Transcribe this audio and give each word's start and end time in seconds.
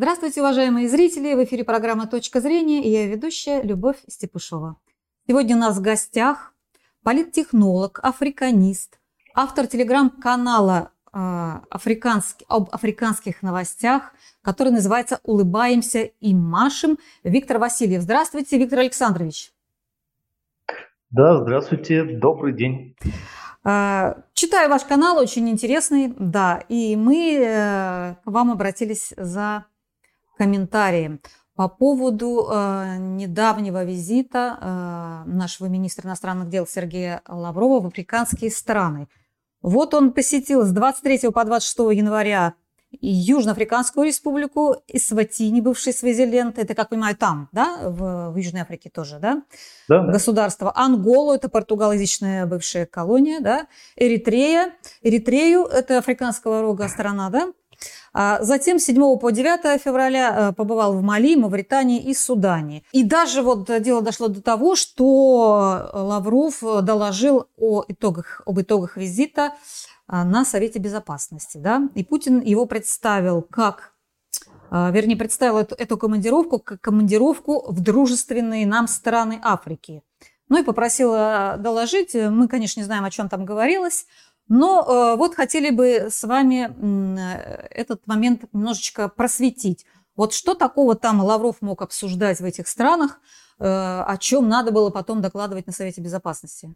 Здравствуйте, 0.00 0.42
уважаемые 0.42 0.88
зрители! 0.88 1.34
В 1.34 1.42
эфире 1.42 1.64
программа 1.64 2.06
«Точка 2.06 2.40
зрения» 2.40 2.84
и 2.84 2.88
я 2.88 3.08
ведущая 3.08 3.62
Любовь 3.62 3.96
Степушова. 4.06 4.76
Сегодня 5.26 5.56
у 5.56 5.58
нас 5.58 5.76
в 5.76 5.80
гостях 5.80 6.54
политтехнолог, 7.02 7.98
африканист, 8.00 9.00
автор 9.34 9.66
телеграм-канала 9.66 10.92
э, 11.12 11.18
африканский, 11.68 12.44
об 12.48 12.68
африканских 12.70 13.42
новостях, 13.42 14.12
который 14.40 14.70
называется 14.70 15.18
«Улыбаемся 15.24 16.02
и 16.20 16.32
машем» 16.32 16.96
Виктор 17.24 17.58
Васильев. 17.58 18.02
Здравствуйте, 18.02 18.56
Виктор 18.56 18.78
Александрович. 18.78 19.50
Да, 21.10 21.42
здравствуйте, 21.42 22.04
добрый 22.04 22.52
день. 22.52 22.94
Э, 23.64 24.14
читаю 24.32 24.70
ваш 24.70 24.84
канал, 24.84 25.18
очень 25.18 25.50
интересный, 25.50 26.14
да, 26.16 26.62
и 26.68 26.94
мы 26.94 27.34
э, 27.40 28.14
к 28.22 28.26
вам 28.26 28.52
обратились 28.52 29.12
за 29.16 29.64
комментарии 30.38 31.20
по 31.56 31.68
поводу 31.68 32.48
э, 32.48 32.96
недавнего 32.98 33.84
визита 33.84 34.58
э, 34.60 35.28
нашего 35.28 35.66
министра 35.66 36.06
иностранных 36.06 36.48
дел 36.48 36.66
Сергея 36.68 37.20
Лаврова 37.26 37.80
в 37.80 37.86
африканские 37.86 38.52
страны. 38.52 39.08
Вот 39.60 39.92
он 39.92 40.12
посетил 40.12 40.62
с 40.62 40.70
23 40.70 41.30
по 41.30 41.44
26 41.44 41.78
января 41.98 42.54
Южноафриканскую 43.00 44.06
республику, 44.06 44.76
Исватини, 44.86 45.60
бывший 45.60 45.92
Свазиленд, 45.92 46.58
это, 46.58 46.74
как 46.74 46.88
понимаю, 46.88 47.16
там, 47.16 47.48
да, 47.52 47.78
в, 47.82 48.30
в 48.32 48.36
Южной 48.36 48.62
Африке 48.62 48.88
тоже, 48.88 49.18
да? 49.18 49.42
Да. 49.88 50.04
Государство. 50.04 50.72
Анголу, 50.74 51.34
это 51.34 51.48
португалоязычная 51.48 52.46
бывшая 52.46 52.86
колония, 52.86 53.40
да? 53.40 53.66
Эритрея, 53.96 54.72
Эритрею, 55.02 55.64
это 55.64 55.98
африканского 55.98 56.62
рога 56.62 56.88
страна, 56.88 57.28
да? 57.28 57.52
А 58.12 58.42
затем 58.42 58.78
7 58.78 59.18
по 59.18 59.30
9 59.30 59.80
февраля 59.80 60.50
э, 60.50 60.52
побывал 60.52 60.94
в 60.94 61.02
Мали, 61.02 61.36
Мавритании 61.36 62.02
и 62.02 62.14
Судане. 62.14 62.82
И 62.92 63.04
даже 63.04 63.42
вот 63.42 63.70
дело 63.82 64.02
дошло 64.02 64.28
до 64.28 64.42
того, 64.42 64.76
что 64.76 65.90
Лавров 65.92 66.60
доложил 66.82 67.46
о 67.56 67.84
итогах, 67.86 68.42
об 68.46 68.60
итогах 68.60 68.96
визита 68.96 69.52
э, 70.08 70.22
на 70.24 70.44
Совете 70.44 70.78
Безопасности. 70.78 71.58
Да? 71.58 71.88
И 71.94 72.02
Путин 72.02 72.40
его 72.40 72.66
представил 72.66 73.42
как 73.42 73.92
э, 74.70 74.90
вернее, 74.90 75.16
представил 75.16 75.58
эту, 75.58 75.74
эту 75.74 75.96
командировку 75.96 76.58
как 76.58 76.80
командировку 76.80 77.70
в 77.70 77.80
дружественные 77.80 78.66
нам 78.66 78.88
страны 78.88 79.40
Африки. 79.42 80.02
Ну 80.48 80.60
и 80.60 80.64
попросила 80.64 81.56
доложить. 81.58 82.14
Мы, 82.14 82.48
конечно, 82.48 82.80
не 82.80 82.84
знаем, 82.84 83.04
о 83.04 83.10
чем 83.10 83.28
там 83.28 83.44
говорилось, 83.44 84.06
но 84.48 84.80
э, 84.80 85.16
вот 85.16 85.34
хотели 85.34 85.70
бы 85.70 86.08
с 86.10 86.24
вами 86.24 86.68
этот 87.70 88.06
момент 88.06 88.44
немножечко 88.52 89.08
просветить. 89.08 89.84
Вот 90.16 90.32
что 90.32 90.54
такого 90.54 90.94
там 90.94 91.20
Лавров 91.20 91.56
мог 91.60 91.82
обсуждать 91.82 92.40
в 92.40 92.44
этих 92.44 92.66
странах, 92.66 93.20
э, 93.60 93.64
о 93.64 94.16
чем 94.18 94.48
надо 94.48 94.72
было 94.72 94.90
потом 94.90 95.20
докладывать 95.20 95.66
на 95.66 95.72
Совете 95.72 96.00
Безопасности? 96.00 96.74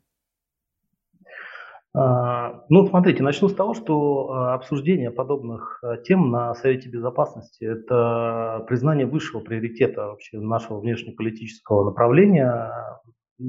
А, 1.95 2.65
ну, 2.69 2.87
смотрите, 2.87 3.23
начну 3.23 3.49
с 3.49 3.55
того, 3.55 3.75
что 3.75 4.53
обсуждение 4.53 5.11
подобных 5.11 5.83
тем 6.07 6.31
на 6.31 6.55
Совете 6.55 6.89
Безопасности– 6.89 7.65
это 7.67 8.65
признание 8.67 9.07
высшего 9.07 9.41
приоритета 9.41 10.07
вообще 10.07 10.39
нашего 10.41 10.81
внешнеполитического 10.81 11.85
направления 11.85 12.71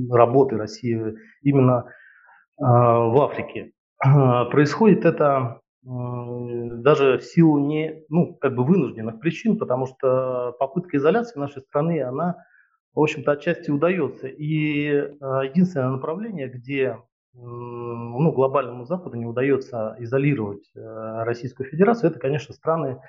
работы 0.10 0.58
России 0.58 1.16
именно 1.42 1.86
в 2.58 3.22
Африке. 3.22 3.72
Происходит 4.04 5.06
это 5.06 5.62
даже 5.84 7.18
в 7.18 7.24
силу 7.24 7.60
не, 7.60 8.04
ну, 8.10 8.36
как 8.36 8.56
бы 8.56 8.64
вынужденных 8.64 9.20
причин, 9.20 9.58
потому 9.58 9.86
что 9.86 10.56
попытка 10.60 10.98
изоляции 10.98 11.40
нашей 11.40 11.62
страны, 11.62 12.02
она, 12.02 12.38
в 12.94 13.02
общем-то, 13.02 13.32
отчасти 13.32 13.70
удается. 13.70 14.28
И 14.28 14.86
единственное 14.86 15.90
направление, 15.90 16.48
где 16.48 16.98
ну, 17.34 18.32
глобальному 18.32 18.86
Западу 18.86 19.18
не 19.18 19.26
удается 19.26 19.96
изолировать 20.00 20.70
э, 20.76 21.24
Российскую 21.24 21.68
Федерацию, 21.68 22.12
это, 22.12 22.20
конечно, 22.20 22.54
страны 22.54 23.02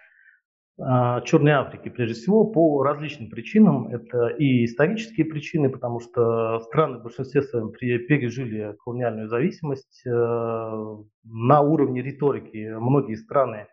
Черной 0.76 1.52
Африки, 1.52 1.88
прежде 1.88 2.14
всего, 2.14 2.46
по 2.46 2.82
различным 2.82 3.30
причинам. 3.30 3.86
Это 3.88 4.26
и 4.26 4.64
исторические 4.64 5.24
причины, 5.24 5.70
потому 5.70 6.00
что 6.00 6.58
страны 6.60 6.98
в 6.98 7.02
большинстве 7.04 7.42
своем 7.42 7.70
пережили 7.70 8.74
колониальную 8.84 9.28
зависимость. 9.28 10.02
Э, 10.04 10.10
на 10.10 11.60
уровне 11.60 12.02
риторики 12.02 12.74
многие 12.76 13.14
страны 13.14 13.68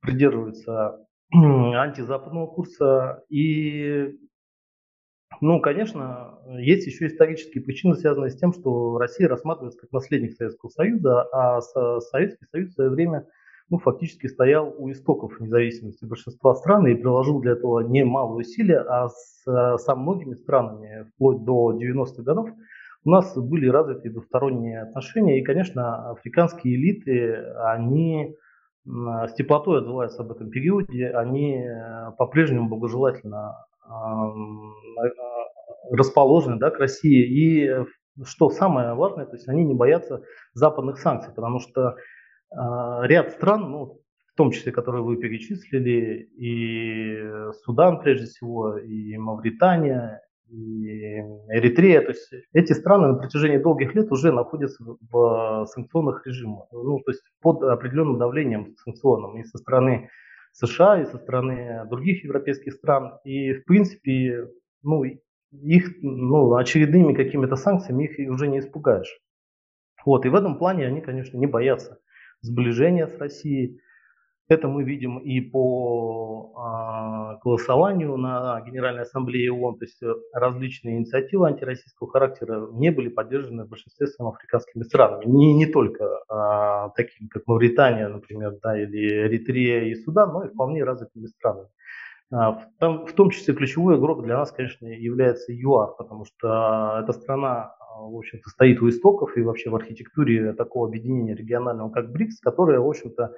придерживаются 0.00 0.98
антизападного 1.32 2.48
курса. 2.48 3.24
И, 3.30 4.14
ну, 5.40 5.58
конечно, 5.62 6.38
есть 6.58 6.86
еще 6.86 7.06
исторические 7.06 7.64
причины, 7.64 7.94
связанные 7.94 8.30
с 8.30 8.36
тем, 8.36 8.52
что 8.52 8.98
Россия 8.98 9.26
рассматривается 9.26 9.80
как 9.80 9.92
наследник 9.92 10.34
Советского 10.34 10.68
Союза, 10.68 11.22
а 11.32 11.62
Советский 11.62 12.44
Союз 12.50 12.72
в 12.72 12.74
свое 12.74 12.90
время– 12.90 13.26
ну, 13.72 13.78
фактически 13.78 14.26
стоял 14.26 14.74
у 14.76 14.90
истоков 14.90 15.40
независимости 15.40 16.04
большинства 16.04 16.54
стран 16.54 16.86
и 16.86 16.94
приложил 16.94 17.40
для 17.40 17.52
этого 17.52 17.80
немало 17.80 18.34
усилий, 18.34 18.76
а 18.76 19.08
с, 19.08 19.44
со 19.78 19.96
многими 19.96 20.34
странами 20.34 21.06
вплоть 21.14 21.42
до 21.42 21.72
90-х 21.72 22.22
годов 22.22 22.50
у 23.04 23.10
нас 23.10 23.34
были 23.34 23.68
развиты 23.68 24.10
двусторонние 24.10 24.82
отношения, 24.82 25.40
и, 25.40 25.42
конечно, 25.42 26.10
африканские 26.10 26.76
элиты, 26.76 27.34
они 27.64 28.36
с 28.84 29.32
теплотой 29.38 29.78
отзываются 29.78 30.20
об 30.20 30.32
этом 30.32 30.50
периоде, 30.50 31.08
они 31.08 31.64
э, 31.64 32.10
по-прежнему 32.18 32.68
благожелательно 32.68 33.56
расположены 35.90 36.58
да, 36.58 36.70
к 36.70 36.78
России. 36.78 37.24
И 37.24 37.84
что 38.24 38.50
самое 38.50 38.94
важное, 38.94 39.24
то 39.24 39.36
есть 39.36 39.48
они 39.48 39.64
не 39.64 39.74
боятся 39.74 40.22
западных 40.52 40.98
санкций, 40.98 41.32
потому 41.34 41.58
что 41.58 41.96
ряд 42.54 43.32
стран, 43.32 43.70
ну, 43.70 44.02
в 44.32 44.36
том 44.36 44.50
числе, 44.50 44.72
которые 44.72 45.02
вы 45.02 45.16
перечислили, 45.16 46.28
и 46.36 47.52
Судан 47.64 48.00
прежде 48.00 48.26
всего, 48.26 48.78
и 48.78 49.16
Мавритания, 49.18 50.22
и 50.48 51.18
Эритрея, 51.48 52.02
то 52.02 52.08
есть 52.08 52.32
эти 52.52 52.72
страны 52.72 53.08
на 53.08 53.14
протяжении 53.14 53.58
долгих 53.58 53.94
лет 53.94 54.10
уже 54.10 54.32
находятся 54.32 54.84
в 55.10 55.66
санкционных 55.70 56.26
режимах, 56.26 56.68
ну, 56.72 57.00
то 57.00 57.10
есть 57.10 57.22
под 57.40 57.62
определенным 57.62 58.18
давлением 58.18 58.74
санкционным 58.76 59.38
и 59.38 59.44
со 59.44 59.58
стороны 59.58 60.10
США, 60.52 61.00
и 61.00 61.06
со 61.06 61.18
стороны 61.18 61.86
других 61.88 62.24
европейских 62.24 62.74
стран. 62.74 63.18
И, 63.24 63.54
в 63.54 63.64
принципе, 63.64 64.48
ну, 64.82 65.04
их 65.04 65.90
ну, 66.02 66.54
очередными 66.54 67.14
какими-то 67.14 67.56
санкциями 67.56 68.04
их 68.04 68.30
уже 68.30 68.48
не 68.48 68.58
испугаешь. 68.58 69.18
Вот, 70.04 70.26
и 70.26 70.28
в 70.28 70.34
этом 70.34 70.58
плане 70.58 70.86
они, 70.86 71.00
конечно, 71.00 71.38
не 71.38 71.46
боятся 71.46 71.98
сближения 72.42 73.06
с 73.06 73.18
Россией. 73.18 73.80
Это 74.48 74.68
мы 74.68 74.84
видим 74.84 75.18
и 75.18 75.40
по 75.40 76.52
а, 76.56 77.36
голосованию 77.42 78.16
на 78.16 78.60
Генеральной 78.60 79.02
Ассамблее 79.02 79.50
ООН, 79.50 79.78
то 79.78 79.84
есть 79.84 80.02
э, 80.02 80.12
различные 80.34 80.98
инициативы 80.98 81.46
антироссийского 81.46 82.10
характера 82.10 82.68
не 82.72 82.90
были 82.90 83.08
поддержаны 83.08 83.64
в 83.64 83.68
большинстве 83.68 84.08
своем 84.08 84.30
африканскими 84.32 84.82
странами. 84.82 85.24
Не, 85.24 85.54
не 85.54 85.66
только 85.66 86.04
а, 86.28 86.90
такими, 86.90 87.28
как 87.28 87.46
Мавритания, 87.46 88.08
например, 88.08 88.58
да, 88.62 88.78
или 88.78 89.26
Эритрея 89.26 89.84
и 89.84 89.94
Судан, 89.94 90.32
но 90.32 90.44
и 90.44 90.48
вполне 90.48 90.84
развитыми 90.84 91.26
странами. 91.26 91.68
А, 92.32 92.52
в, 92.52 92.66
там, 92.78 93.06
в 93.06 93.12
том 93.12 93.30
числе 93.30 93.54
ключевой 93.54 93.98
игрок 93.98 94.22
для 94.22 94.36
нас, 94.36 94.50
конечно, 94.52 94.86
является 94.86 95.52
ЮАР, 95.52 95.96
потому 95.96 96.24
что 96.24 97.00
эта 97.02 97.12
страна 97.12 97.74
в 97.96 98.16
общем-то, 98.16 98.48
стоит 98.50 98.80
у 98.82 98.88
истоков 98.88 99.36
и 99.36 99.42
вообще 99.42 99.70
в 99.70 99.76
архитектуре 99.76 100.52
такого 100.52 100.88
объединения 100.88 101.34
регионального, 101.34 101.90
как 101.90 102.10
БРИКС, 102.10 102.40
которое, 102.40 102.80
в 102.80 102.88
общем-то, 102.88 103.34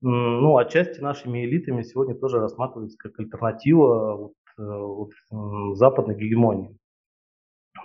ну, 0.00 0.56
отчасти 0.58 1.00
нашими 1.00 1.46
элитами 1.46 1.82
сегодня 1.82 2.14
тоже 2.14 2.38
рассматривается 2.38 2.98
как 2.98 3.18
альтернатива 3.18 4.16
вот, 4.16 4.32
э, 4.58 4.62
вот, 4.62 5.76
западной 5.78 6.14
гегемонии. 6.14 6.76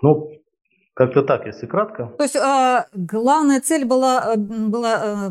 Ну, 0.01 0.29
как-то 0.93 1.23
так, 1.23 1.45
если 1.45 1.65
кратко. 1.65 2.13
То 2.17 2.23
есть 2.23 2.35
э, 2.35 2.85
главная 2.93 3.61
цель 3.61 3.85
была, 3.85 4.33
э, 4.33 4.37
была 4.37 4.99
э, 5.01 5.29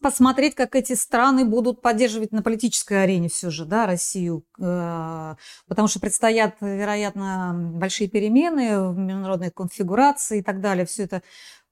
посмотреть, 0.00 0.54
как 0.54 0.74
эти 0.74 0.94
страны 0.94 1.44
будут 1.44 1.82
поддерживать 1.82 2.32
на 2.32 2.42
политической 2.42 3.02
арене 3.02 3.28
все 3.28 3.50
же, 3.50 3.64
да, 3.64 3.86
Россию, 3.86 4.44
э, 4.58 5.34
потому 5.68 5.88
что 5.88 6.00
предстоят, 6.00 6.56
вероятно, 6.60 7.54
большие 7.74 8.08
перемены 8.08 8.90
в 8.90 8.96
международной 8.96 9.50
конфигурации 9.50 10.38
и 10.38 10.42
так 10.42 10.60
далее, 10.60 10.86
все 10.86 11.04
это. 11.04 11.22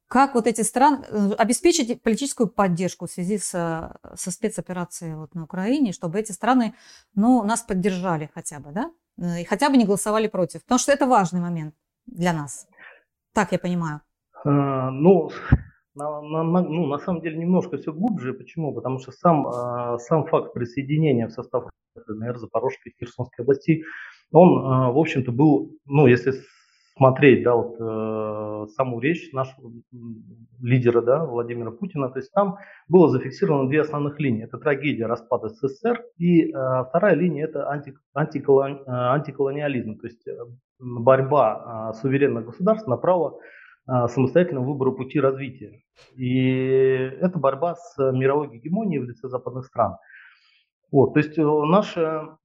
Как 0.07 0.35
вот 0.35 0.47
эти 0.47 0.61
страны 0.61 1.05
э, 1.09 1.33
обеспечить 1.39 2.03
политическую 2.03 2.49
поддержку 2.49 3.07
в 3.07 3.11
связи 3.11 3.39
со, 3.39 3.97
со 4.15 4.31
спецоперацией 4.31 5.15
вот 5.15 5.35
на 5.35 5.45
Украине, 5.45 5.93
чтобы 5.93 6.21
эти 6.21 6.33
страны, 6.33 6.75
ну, 7.15 7.43
нас 7.43 7.63
поддержали 7.63 8.31
хотя 8.35 8.61
бы, 8.61 8.73
да, 8.73 8.91
э, 9.19 9.43
и 9.43 9.45
хотя 9.45 9.71
бы 9.71 9.77
не 9.77 9.85
голосовали 9.85 10.29
против, 10.29 10.63
потому 10.63 10.79
что 10.79 10.93
это 10.93 11.07
важный 11.07 11.41
момент 11.41 11.75
для 12.07 12.33
нас. 12.33 12.67
Так 13.33 13.53
я 13.53 13.59
понимаю. 13.59 14.01
Ну, 14.45 15.31
на, 15.95 16.21
на, 16.21 16.43
на, 16.43 16.63
ну, 16.63 16.87
на 16.87 16.99
самом 16.99 17.21
деле 17.21 17.39
немножко 17.39 17.77
все 17.79 17.93
глубже. 17.93 18.35
Почему? 18.35 18.75
Потому 18.75 18.99
что 18.99 19.13
сам, 19.13 19.47
э, 19.47 19.99
сам 19.99 20.27
факт 20.27 20.53
присоединения 20.53 21.29
в 21.29 21.33
состав 21.33 21.69
ДНР, 22.09 22.39
Запорожской, 22.39 22.95
Херсонской 22.99 23.45
областей, 23.45 23.85
он, 24.33 24.93
в 24.93 24.99
общем-то, 24.99 25.31
был, 25.31 25.79
ну, 25.87 26.09
если 26.09 26.33
смотреть, 26.97 27.43
да, 27.43 27.55
вот 27.55 27.77
э, 27.81 28.67
саму 28.75 29.01
речь 29.01 29.33
нашего 29.33 29.73
лидера, 30.61 31.03
да, 31.03 31.25
Владимира 31.25 31.71
Путина, 31.73 32.09
то 32.09 32.19
есть 32.19 32.31
там 32.33 32.59
было 32.89 33.09
зафиксировано 33.09 33.69
две 33.69 33.81
основных 33.81 34.21
линии. 34.21 34.45
Это 34.45 34.59
трагедия 34.59 35.07
распада 35.07 35.49
СССР 35.49 36.05
и 36.19 36.45
э, 36.45 36.85
вторая 36.89 37.15
линия 37.15 37.45
это 37.45 37.69
анти, 37.69 37.95
э, 38.15 38.23
антиколониализм, 38.87 39.99
то 39.99 40.07
есть 40.07 40.27
э, 40.29 40.37
борьба 40.79 41.91
э, 41.93 42.01
суверенных 42.01 42.47
государств 42.47 42.87
на 42.87 42.97
право 42.97 43.39
э, 43.39 43.43
самостоятельного 43.87 44.65
выбора 44.65 44.93
пути 44.93 45.21
развития. 45.21 45.83
И 46.17 46.89
это 47.21 47.39
борьба 47.39 47.75
с 47.75 47.97
мировой 48.13 48.49
гегемонией 48.49 49.01
в 49.01 49.09
лице 49.09 49.29
западных 49.29 49.67
стран. 49.67 49.97
Вот, 50.91 51.15
то 51.15 51.21
есть 51.21 51.37
э, 51.39 51.43
наша 51.43 52.39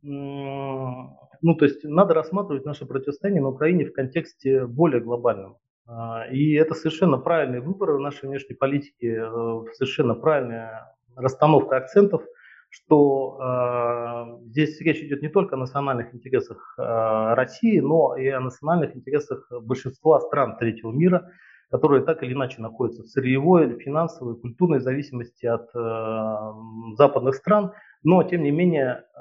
ну, 1.41 1.55
то 1.55 1.65
есть 1.65 1.83
надо 1.83 2.13
рассматривать 2.13 2.65
наше 2.65 2.85
противостояние 2.85 3.41
на 3.41 3.49
Украине 3.49 3.85
в 3.85 3.93
контексте 3.93 4.65
более 4.65 5.01
глобальном. 5.01 5.57
А, 5.87 6.25
и 6.29 6.53
это 6.53 6.75
совершенно 6.75 7.17
правильный 7.17 7.61
выбор 7.61 7.97
нашей 7.99 8.27
внешней 8.27 8.55
политики, 8.55 9.05
э, 9.05 9.73
совершенно 9.73 10.15
правильная 10.15 10.95
расстановка 11.15 11.77
акцентов, 11.77 12.23
что 12.69 13.39
э, 13.41 14.47
здесь 14.49 14.79
речь 14.81 15.01
идет 15.03 15.21
не 15.21 15.29
только 15.29 15.55
о 15.55 15.59
национальных 15.59 16.13
интересах 16.13 16.75
э, 16.77 17.33
России, 17.33 17.79
но 17.79 18.15
и 18.15 18.27
о 18.27 18.39
национальных 18.39 18.95
интересах 18.95 19.51
большинства 19.63 20.19
стран 20.19 20.57
третьего 20.57 20.91
мира, 20.91 21.31
которые 21.71 22.03
так 22.03 22.23
или 22.23 22.33
иначе 22.33 22.61
находятся 22.61 23.03
в 23.03 23.07
сырьевой, 23.07 23.77
финансовой, 23.79 24.35
культурной 24.35 24.79
зависимости 24.79 25.45
от 25.45 25.69
э, 25.75 26.95
западных 26.95 27.35
стран, 27.35 27.73
но 28.03 28.23
тем 28.23 28.43
не 28.43 28.51
менее 28.51 29.03
э, 29.15 29.19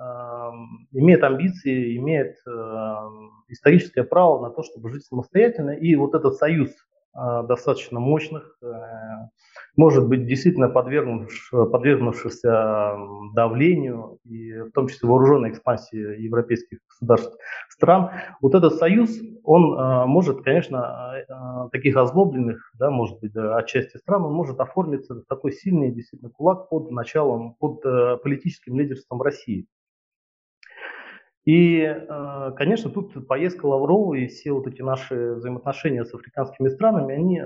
имеет 0.92 1.22
амбиции, 1.24 1.96
имеет 1.96 2.36
э, 2.46 2.50
историческое 3.48 4.04
право 4.04 4.40
на 4.46 4.50
то, 4.50 4.62
чтобы 4.62 4.90
жить 4.90 5.04
самостоятельно. 5.04 5.70
И 5.70 5.94
вот 5.96 6.14
этот 6.14 6.36
союз 6.36 6.70
достаточно 7.14 8.00
мощных, 8.00 8.56
э, 8.62 8.66
может 9.76 10.08
быть 10.08 10.26
действительно 10.26 10.68
подвергнувшись, 10.68 11.48
подвергнувшихся 11.50 12.96
давлению, 13.34 14.18
и 14.24 14.52
в 14.60 14.70
том 14.72 14.88
числе 14.88 15.08
вооруженной 15.08 15.50
экспансии 15.50 16.20
европейских 16.22 16.78
государств, 16.88 17.36
стран, 17.68 18.10
вот 18.40 18.54
этот 18.54 18.74
союз, 18.74 19.10
он 19.44 19.78
э, 19.78 20.06
может, 20.06 20.42
конечно, 20.42 21.14
э, 21.16 21.68
таких 21.70 21.96
озлобленных, 21.96 22.70
да, 22.78 22.90
может 22.90 23.20
быть, 23.20 23.34
отчасти 23.36 23.96
стран, 23.96 24.24
он 24.24 24.32
может 24.32 24.60
оформиться 24.60 25.14
в 25.14 25.24
такой 25.28 25.52
сильный 25.52 25.90
действительно 25.90 26.30
кулак 26.30 26.68
под 26.68 26.90
началом, 26.90 27.54
под 27.54 27.84
э, 27.84 28.16
политическим 28.22 28.78
лидерством 28.78 29.22
России. 29.22 29.66
И, 31.48 31.80
э, 31.80 32.52
конечно, 32.58 32.90
тут 32.90 33.26
поездка 33.26 33.64
Лаврова 33.64 34.12
и 34.12 34.26
все 34.26 34.52
вот 34.52 34.66
эти 34.66 34.82
наши 34.82 35.32
взаимоотношения 35.32 36.04
с 36.04 36.12
африканскими 36.12 36.68
странами, 36.68 37.14
они 37.14 37.38
э, 37.38 37.42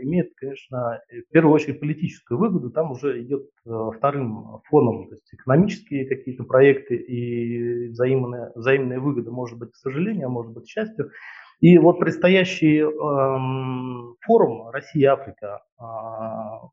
имеют, 0.00 0.30
конечно, 0.36 1.02
в 1.10 1.30
первую 1.30 1.52
очередь 1.52 1.78
политическую 1.78 2.38
выгоду. 2.38 2.70
Там 2.70 2.92
уже 2.92 3.20
идет 3.20 3.50
э, 3.66 3.90
вторым 3.94 4.62
фоном, 4.70 5.06
то 5.08 5.16
есть 5.16 5.28
экономические 5.34 6.08
какие-то 6.08 6.44
проекты 6.44 6.96
и 6.96 7.88
взаимные, 7.88 8.52
взаимные 8.54 9.00
выгоды, 9.00 9.30
может 9.30 9.58
быть, 9.58 9.72
к 9.72 9.76
сожалению, 9.76 10.28
а 10.28 10.30
может 10.30 10.54
быть, 10.54 10.64
к 10.64 10.68
счастью. 10.70 11.10
И 11.62 11.78
вот 11.78 12.00
предстоящий 12.00 12.80
эм, 12.80 14.16
форум 14.20 14.68
Россия-Африка, 14.70 15.62
э, 15.78 15.82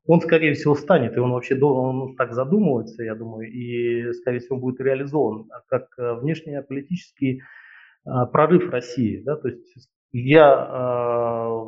он, 0.06 0.20
скорее 0.20 0.54
всего, 0.54 0.74
станет, 0.74 1.16
и 1.16 1.20
он 1.20 1.30
вообще 1.30 1.56
он 1.62 2.16
так 2.16 2.32
задумывается, 2.32 3.04
я 3.04 3.14
думаю, 3.14 3.48
и, 3.48 4.12
скорее 4.14 4.40
всего, 4.40 4.58
будет 4.58 4.80
реализован 4.80 5.48
как 5.68 5.86
внешнеполитический 5.96 7.38
э, 7.38 8.10
прорыв 8.32 8.68
России. 8.72 9.22
Да? 9.24 9.36
То 9.36 9.48
есть 9.48 9.88
я 10.10 10.68
э, 10.68 11.64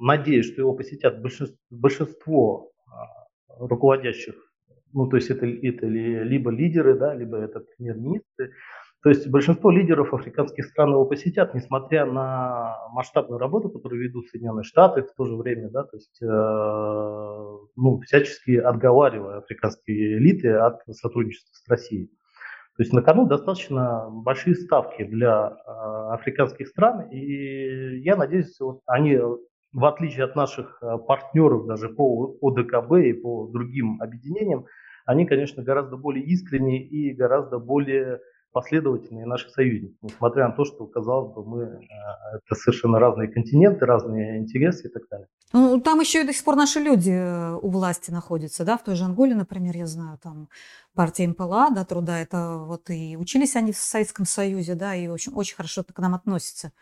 надеюсь, 0.00 0.46
что 0.46 0.62
его 0.62 0.74
посетят 0.74 1.20
большинство, 1.20 1.58
большинство 1.70 2.70
э, 2.86 2.90
руководящих, 3.58 4.36
ну, 4.92 5.08
то 5.08 5.16
есть 5.16 5.28
это, 5.30 5.44
это 5.44 5.86
либо 5.86 6.52
лидеры, 6.52 6.96
да, 6.96 7.14
либо 7.14 7.38
это 7.38 7.60
премьер-министры, 7.60 8.52
то 9.02 9.08
есть 9.08 9.26
большинство 9.28 9.70
лидеров 9.70 10.12
африканских 10.12 10.66
стран 10.66 10.90
его 10.90 11.06
посетят, 11.06 11.54
несмотря 11.54 12.04
на 12.04 12.76
масштабную 12.92 13.38
работу, 13.38 13.70
которую 13.70 14.02
ведут 14.02 14.28
Соединенные 14.28 14.64
Штаты 14.64 15.02
в 15.02 15.14
то 15.14 15.24
же 15.24 15.36
время, 15.36 15.70
да, 15.70 15.84
то 15.84 15.96
есть 15.96 16.20
э, 16.20 16.26
ну, 17.76 18.00
всячески 18.00 18.56
отговаривая 18.56 19.38
африканские 19.38 20.18
элиты 20.18 20.50
от 20.52 20.82
сотрудничества 20.90 21.50
с 21.54 21.68
Россией. 21.68 22.10
То 22.76 22.82
есть 22.82 22.92
на 22.92 23.00
кону 23.00 23.26
достаточно 23.26 24.06
большие 24.10 24.54
ставки 24.54 25.04
для 25.04 25.48
э, 25.48 26.12
африканских 26.12 26.68
стран, 26.68 27.08
и 27.10 28.00
я 28.00 28.16
надеюсь, 28.16 28.60
вот 28.60 28.80
они, 28.84 29.18
в 29.72 29.84
отличие 29.86 30.24
от 30.26 30.36
наших 30.36 30.78
э, 30.82 30.98
партнеров 30.98 31.66
даже 31.66 31.88
по 31.88 32.36
ОДКБ 32.42 32.92
и 32.98 33.12
по 33.14 33.46
другим 33.46 34.00
объединениям, 34.02 34.66
они, 35.06 35.24
конечно, 35.24 35.62
гораздо 35.62 35.96
более 35.96 36.24
искренние 36.24 36.82
и 36.82 37.14
гораздо 37.14 37.58
более 37.58 38.20
последовательные 38.52 39.26
наши 39.26 39.48
союзники, 39.50 39.96
несмотря 40.02 40.48
на 40.48 40.54
то, 40.54 40.64
что, 40.64 40.86
казалось 40.86 41.32
бы, 41.32 41.44
мы 41.44 41.62
э, 41.62 41.78
это 42.34 42.54
совершенно 42.54 42.98
разные 42.98 43.28
континенты, 43.28 43.86
разные 43.86 44.38
интересы 44.38 44.88
и 44.88 44.90
так 44.90 45.02
далее. 45.10 45.28
Ну, 45.52 45.80
там 45.80 46.00
еще 46.00 46.22
и 46.22 46.26
до 46.26 46.32
сих 46.32 46.44
пор 46.44 46.56
наши 46.56 46.80
люди 46.80 47.10
э, 47.10 47.54
у 47.54 47.68
власти 47.70 48.10
находятся, 48.10 48.64
да, 48.64 48.76
в 48.76 48.84
той 48.84 48.96
же 48.96 49.04
Анголе, 49.04 49.34
например, 49.34 49.76
я 49.76 49.86
знаю, 49.86 50.18
там 50.22 50.48
партия 50.94 51.28
МПЛА, 51.28 51.70
да, 51.70 51.84
труда, 51.84 52.18
это 52.18 52.58
вот 52.58 52.90
и 52.90 53.16
учились 53.16 53.56
они 53.56 53.72
в 53.72 53.76
Советском 53.76 54.26
Союзе, 54.26 54.74
да, 54.74 54.94
и, 54.94 55.08
в 55.08 55.12
общем, 55.12 55.36
очень 55.36 55.56
хорошо 55.56 55.84
к 55.84 55.98
нам 55.98 56.14
относятся. 56.14 56.72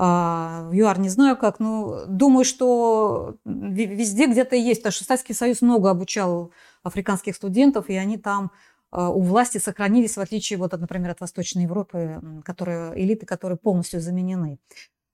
А, 0.00 0.68
в 0.70 0.74
ЮАР 0.74 1.00
не 1.00 1.08
знаю 1.08 1.36
как, 1.36 1.58
но 1.58 2.04
думаю, 2.06 2.44
что 2.44 3.36
везде 3.44 4.26
где-то 4.26 4.54
есть, 4.54 4.80
потому 4.80 4.92
что 4.92 5.04
Советский 5.04 5.34
Союз 5.34 5.60
много 5.60 5.90
обучал 5.90 6.52
африканских 6.84 7.34
студентов, 7.34 7.88
и 7.88 7.96
они 7.96 8.16
там 8.16 8.52
у 8.90 9.20
власти 9.20 9.58
сохранились, 9.58 10.16
в 10.16 10.20
отличие, 10.20 10.58
вот, 10.58 10.72
например, 10.72 11.10
от 11.10 11.20
Восточной 11.20 11.64
Европы, 11.64 12.20
которые, 12.44 12.92
элиты, 13.02 13.26
которые 13.26 13.58
полностью 13.58 14.00
заменены. 14.00 14.58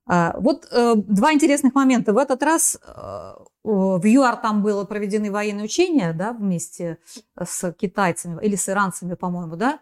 А, 0.07 0.35
вот 0.39 0.69
э, 0.71 0.95
два 0.97 1.33
интересных 1.33 1.75
момента. 1.75 2.13
В 2.13 2.19
этот 2.19 2.43
раз 2.43 2.77
э, 2.77 3.35
в 3.63 4.07
ЮАР 4.07 4.37
там 4.37 4.63
было 4.63 4.85
проведены 4.85 5.31
военные 5.31 5.65
учения 5.65 6.13
да, 6.13 6.33
вместе 6.33 6.99
с 7.43 7.73
китайцами 7.73 8.39
или 8.45 8.57
с 8.57 8.69
иранцами, 8.69 9.15
по-моему, 9.15 9.57
да. 9.57 9.81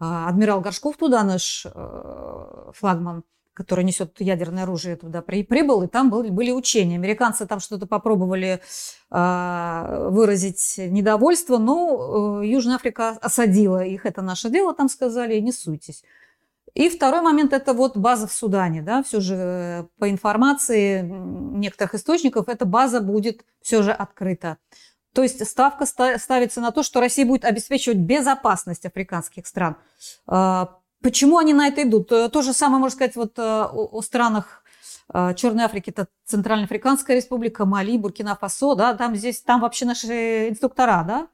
А, 0.00 0.28
адмирал 0.28 0.60
Горшков 0.60 0.96
туда, 0.96 1.22
наш 1.22 1.66
э, 1.66 2.70
флагман, 2.74 3.22
который 3.54 3.84
несет 3.84 4.20
ядерное 4.20 4.62
оружие, 4.62 4.96
туда 4.96 5.22
при, 5.22 5.42
прибыл, 5.42 5.82
и 5.82 5.86
там 5.86 6.10
были, 6.10 6.30
были 6.30 6.50
учения. 6.50 6.96
Американцы 6.96 7.46
там 7.46 7.60
что-то 7.60 7.86
попробовали 7.86 8.60
э, 9.10 10.08
выразить 10.10 10.74
недовольство, 10.78 11.58
но 11.58 12.40
э, 12.42 12.46
Южная 12.46 12.76
Африка 12.76 13.10
осадила 13.20 13.84
их, 13.84 14.06
это 14.06 14.22
наше 14.22 14.50
дело, 14.50 14.74
там 14.74 14.88
сказали, 14.88 15.38
не 15.40 15.52
суйтесь. 15.52 16.04
И 16.74 16.88
второй 16.88 17.20
момент– 17.20 17.52
это 17.54 17.72
вот 17.72 17.96
база 17.96 18.26
в 18.26 18.32
Судане. 18.32 18.82
Да? 18.82 19.02
Все 19.02 19.20
же 19.20 19.34
э, 19.34 19.84
по 19.98 20.08
информации 20.08 21.02
некоторых 21.02 21.94
источников, 21.94 22.48
эта 22.48 22.64
база 22.64 23.00
будет 23.00 23.44
все 23.60 23.82
же 23.82 23.92
открыта. 23.92 24.58
То 25.12 25.22
есть 25.24 25.44
ставка 25.44 25.86
ставится 25.86 26.60
на 26.60 26.70
то, 26.70 26.84
что 26.84 27.00
Россия 27.00 27.26
будет 27.26 27.44
обеспечивать 27.44 27.98
безопасность 27.98 28.86
африканских 28.86 29.46
стран. 29.48 29.76
Почему 31.02 31.38
они 31.38 31.54
на 31.54 31.68
это 31.68 31.82
идут? 31.82 32.12
Э, 32.12 32.28
то 32.28 32.42
же 32.42 32.52
самое, 32.52 32.80
можно 32.80 32.94
сказать, 32.96 33.16
вот 33.16 33.38
э, 33.38 33.42
о 33.42 34.02
странах 34.02 34.62
э, 35.12 35.34
Черной 35.34 35.64
Африки, 35.64 35.90
это 35.90 36.08
Центральноафриканская 36.26 37.16
республика, 37.16 37.64
Мали, 37.64 37.96
Буркина-Фасо, 37.96 38.74
да, 38.74 38.94
там 38.94 39.16
здесь, 39.16 39.40
там 39.40 39.60
вообще 39.60 39.86
наши 39.86 40.48
инструктора, 40.48 41.04
да, 41.04 41.28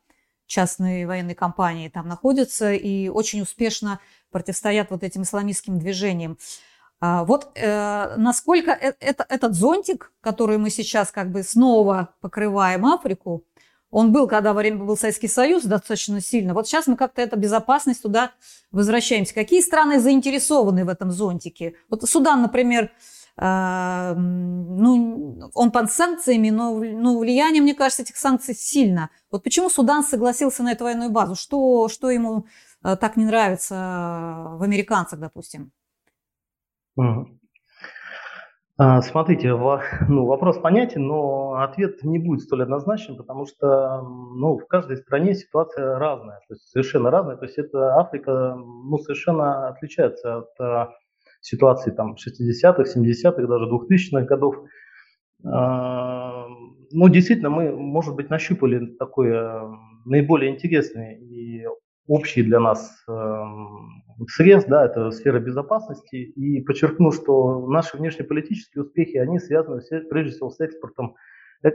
частные 0.46 1.06
военные 1.06 1.34
компании 1.34 1.88
там 1.88 2.08
находятся 2.08 2.72
и 2.72 3.08
очень 3.08 3.42
успешно 3.42 3.98
противостоят 4.30 4.90
вот 4.90 5.02
этим 5.02 5.22
исламистским 5.22 5.78
движениям. 5.78 6.38
А 7.00 7.24
вот 7.24 7.50
э, 7.56 8.14
насколько 8.16 8.70
это, 8.70 9.26
этот 9.28 9.54
зонтик, 9.54 10.12
который 10.20 10.58
мы 10.58 10.70
сейчас 10.70 11.10
как 11.10 11.30
бы 11.30 11.42
снова 11.42 12.14
покрываем 12.20 12.86
Африку, 12.86 13.44
он 13.96 14.12
был, 14.12 14.28
когда 14.28 14.52
во 14.52 14.58
время 14.58 14.84
был 14.84 14.94
Советский 14.94 15.26
Союз, 15.26 15.64
достаточно 15.64 16.20
сильно. 16.20 16.52
Вот 16.52 16.68
сейчас 16.68 16.86
мы 16.86 16.96
как-то 16.96 17.22
эту 17.22 17.38
безопасность 17.38 18.02
туда 18.02 18.32
возвращаемся. 18.70 19.32
Какие 19.32 19.62
страны 19.62 20.00
заинтересованы 20.00 20.84
в 20.84 20.90
этом 20.90 21.10
зонтике? 21.10 21.76
Вот 21.88 22.02
Судан, 22.02 22.42
например, 22.42 22.92
э, 23.38 24.14
ну, 24.14 25.50
он 25.54 25.70
под 25.70 25.90
санкциями, 25.90 26.50
но 26.50 26.74
ну, 26.74 27.18
влияние, 27.18 27.62
мне 27.62 27.74
кажется, 27.74 28.02
этих 28.02 28.18
санкций 28.18 28.54
сильно. 28.54 29.08
Вот 29.30 29.42
почему 29.42 29.70
Судан 29.70 30.04
согласился 30.04 30.62
на 30.62 30.72
эту 30.72 30.84
военную 30.84 31.08
базу? 31.08 31.34
Что, 31.34 31.88
что 31.88 32.10
ему 32.10 32.44
э, 32.84 32.96
так 32.96 33.16
не 33.16 33.24
нравится 33.24 33.76
в 34.58 34.62
американцах, 34.62 35.20
допустим? 35.20 35.72
А, 36.98 37.24
смотрите, 38.78 39.54
ну, 40.08 40.26
вопрос 40.26 40.58
понятен, 40.58 41.06
но 41.06 41.54
ответ 41.54 42.02
не 42.02 42.18
будет 42.18 42.42
столь 42.42 42.64
однозначен, 42.64 43.16
потому 43.16 43.46
что 43.46 44.02
ну, 44.02 44.58
в 44.58 44.66
каждой 44.66 44.98
стране 44.98 45.34
ситуация 45.34 45.98
разная, 45.98 46.40
то 46.48 46.54
есть 46.54 46.68
совершенно 46.68 47.10
разная. 47.10 47.36
То 47.36 47.46
есть 47.46 47.58
это 47.58 47.96
Африка 47.96 48.54
ну, 48.56 48.98
совершенно 48.98 49.68
отличается 49.68 50.38
от 50.38 50.60
а, 50.60 50.90
ситуации 51.40 51.90
там 51.90 52.14
60-х, 52.14 52.82
70-х, 52.82 53.46
даже 53.46 53.66
2000-х 53.66 54.26
годов. 54.26 54.56
А, 55.44 56.46
ну, 56.92 57.08
действительно, 57.08 57.50
мы, 57.50 57.72
может 57.72 58.14
быть, 58.14 58.30
нащупали 58.30 58.94
такой 58.96 59.32
наиболее 60.04 60.52
интересный 60.52 61.18
и 61.18 61.66
общий 62.06 62.42
для 62.42 62.60
нас 62.60 63.04
срез, 64.28 64.64
да, 64.64 64.86
это 64.86 65.10
сфера 65.10 65.38
безопасности, 65.40 66.16
и 66.16 66.60
подчеркну, 66.60 67.12
что 67.12 67.66
наши 67.68 67.96
внешнеполитические 67.96 68.84
успехи, 68.84 69.16
они 69.16 69.38
связаны 69.38 69.82
прежде 70.08 70.32
всего 70.32 70.50
с 70.50 70.60
экспортом 70.60 71.16
э, 71.62 71.70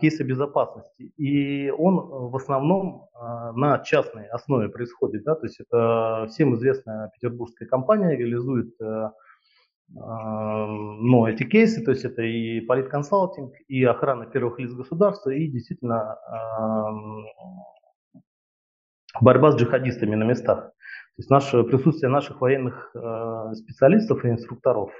кейса 0.00 0.24
безопасности. 0.24 1.12
И 1.16 1.70
он 1.70 1.96
в 1.96 2.36
основном 2.36 3.08
э, 3.14 3.52
на 3.52 3.78
частной 3.80 4.26
основе 4.26 4.68
происходит. 4.68 5.24
Да? 5.24 5.34
То 5.34 5.46
есть 5.46 5.60
это 5.60 6.26
всем 6.30 6.54
известная 6.54 7.10
петербургская 7.14 7.68
компания 7.68 8.16
реализует 8.16 8.74
э, 8.80 9.10
ну, 9.88 11.26
эти 11.26 11.44
кейсы, 11.44 11.84
то 11.84 11.92
есть 11.92 12.04
это 12.04 12.22
и 12.22 12.60
политконсалтинг, 12.60 13.52
и 13.68 13.84
охрана 13.84 14.26
первых 14.26 14.58
лиц 14.58 14.72
государства, 14.72 15.30
и 15.30 15.46
действительно 15.46 16.18
борьба 19.20 19.52
с 19.52 19.56
джихадистами 19.56 20.16
на 20.16 20.24
местах. 20.24 20.72
То 21.16 21.20
есть 21.20 21.30
наше 21.30 21.64
присутствие 21.64 22.10
наших 22.10 22.42
военных 22.42 22.90
э, 22.94 23.54
специалистов 23.54 24.22
и 24.22 24.28
инструкторов. 24.28 24.90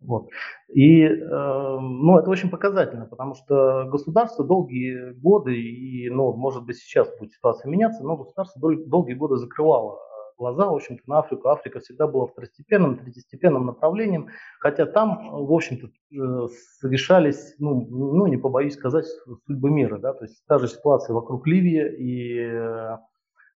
Вот. 0.00 0.28
И 0.72 1.02
э, 1.02 1.18
ну, 1.28 2.18
это 2.18 2.30
очень 2.30 2.48
показательно, 2.48 3.04
потому 3.04 3.34
что 3.34 3.84
государство 3.84 4.42
долгие 4.42 5.12
годы, 5.12 5.54
и 5.54 6.08
ну, 6.08 6.32
может 6.32 6.64
быть 6.64 6.78
сейчас 6.78 7.14
будет 7.18 7.32
ситуация 7.32 7.70
меняться, 7.70 8.02
но 8.02 8.16
государство 8.16 8.58
дол- 8.58 8.86
долгие 8.86 9.14
годы 9.14 9.36
закрывало 9.36 9.98
глаза, 10.38 10.66
в 10.66 10.74
общем-то, 10.74 11.02
на 11.06 11.18
Африку. 11.18 11.48
Африка 11.48 11.80
всегда 11.80 12.06
была 12.06 12.26
второстепенным, 12.26 12.98
третьестепенным 12.98 13.66
направлением, 13.66 14.28
хотя 14.60 14.86
там, 14.86 15.44
в 15.46 15.52
общем-то, 15.52 15.88
э, 15.88 16.48
решались, 16.88 17.54
ну, 17.58 17.86
ну, 17.90 18.26
не 18.26 18.36
побоюсь 18.36 18.74
сказать, 18.74 19.06
судьбы 19.46 19.70
мира. 19.70 19.98
Да? 19.98 20.12
То 20.14 20.24
есть 20.24 20.42
та 20.46 20.58
же 20.58 20.68
ситуация 20.68 21.14
вокруг 21.14 21.46
Ливии 21.46 21.96
и 21.98 22.40
э, 22.40 22.96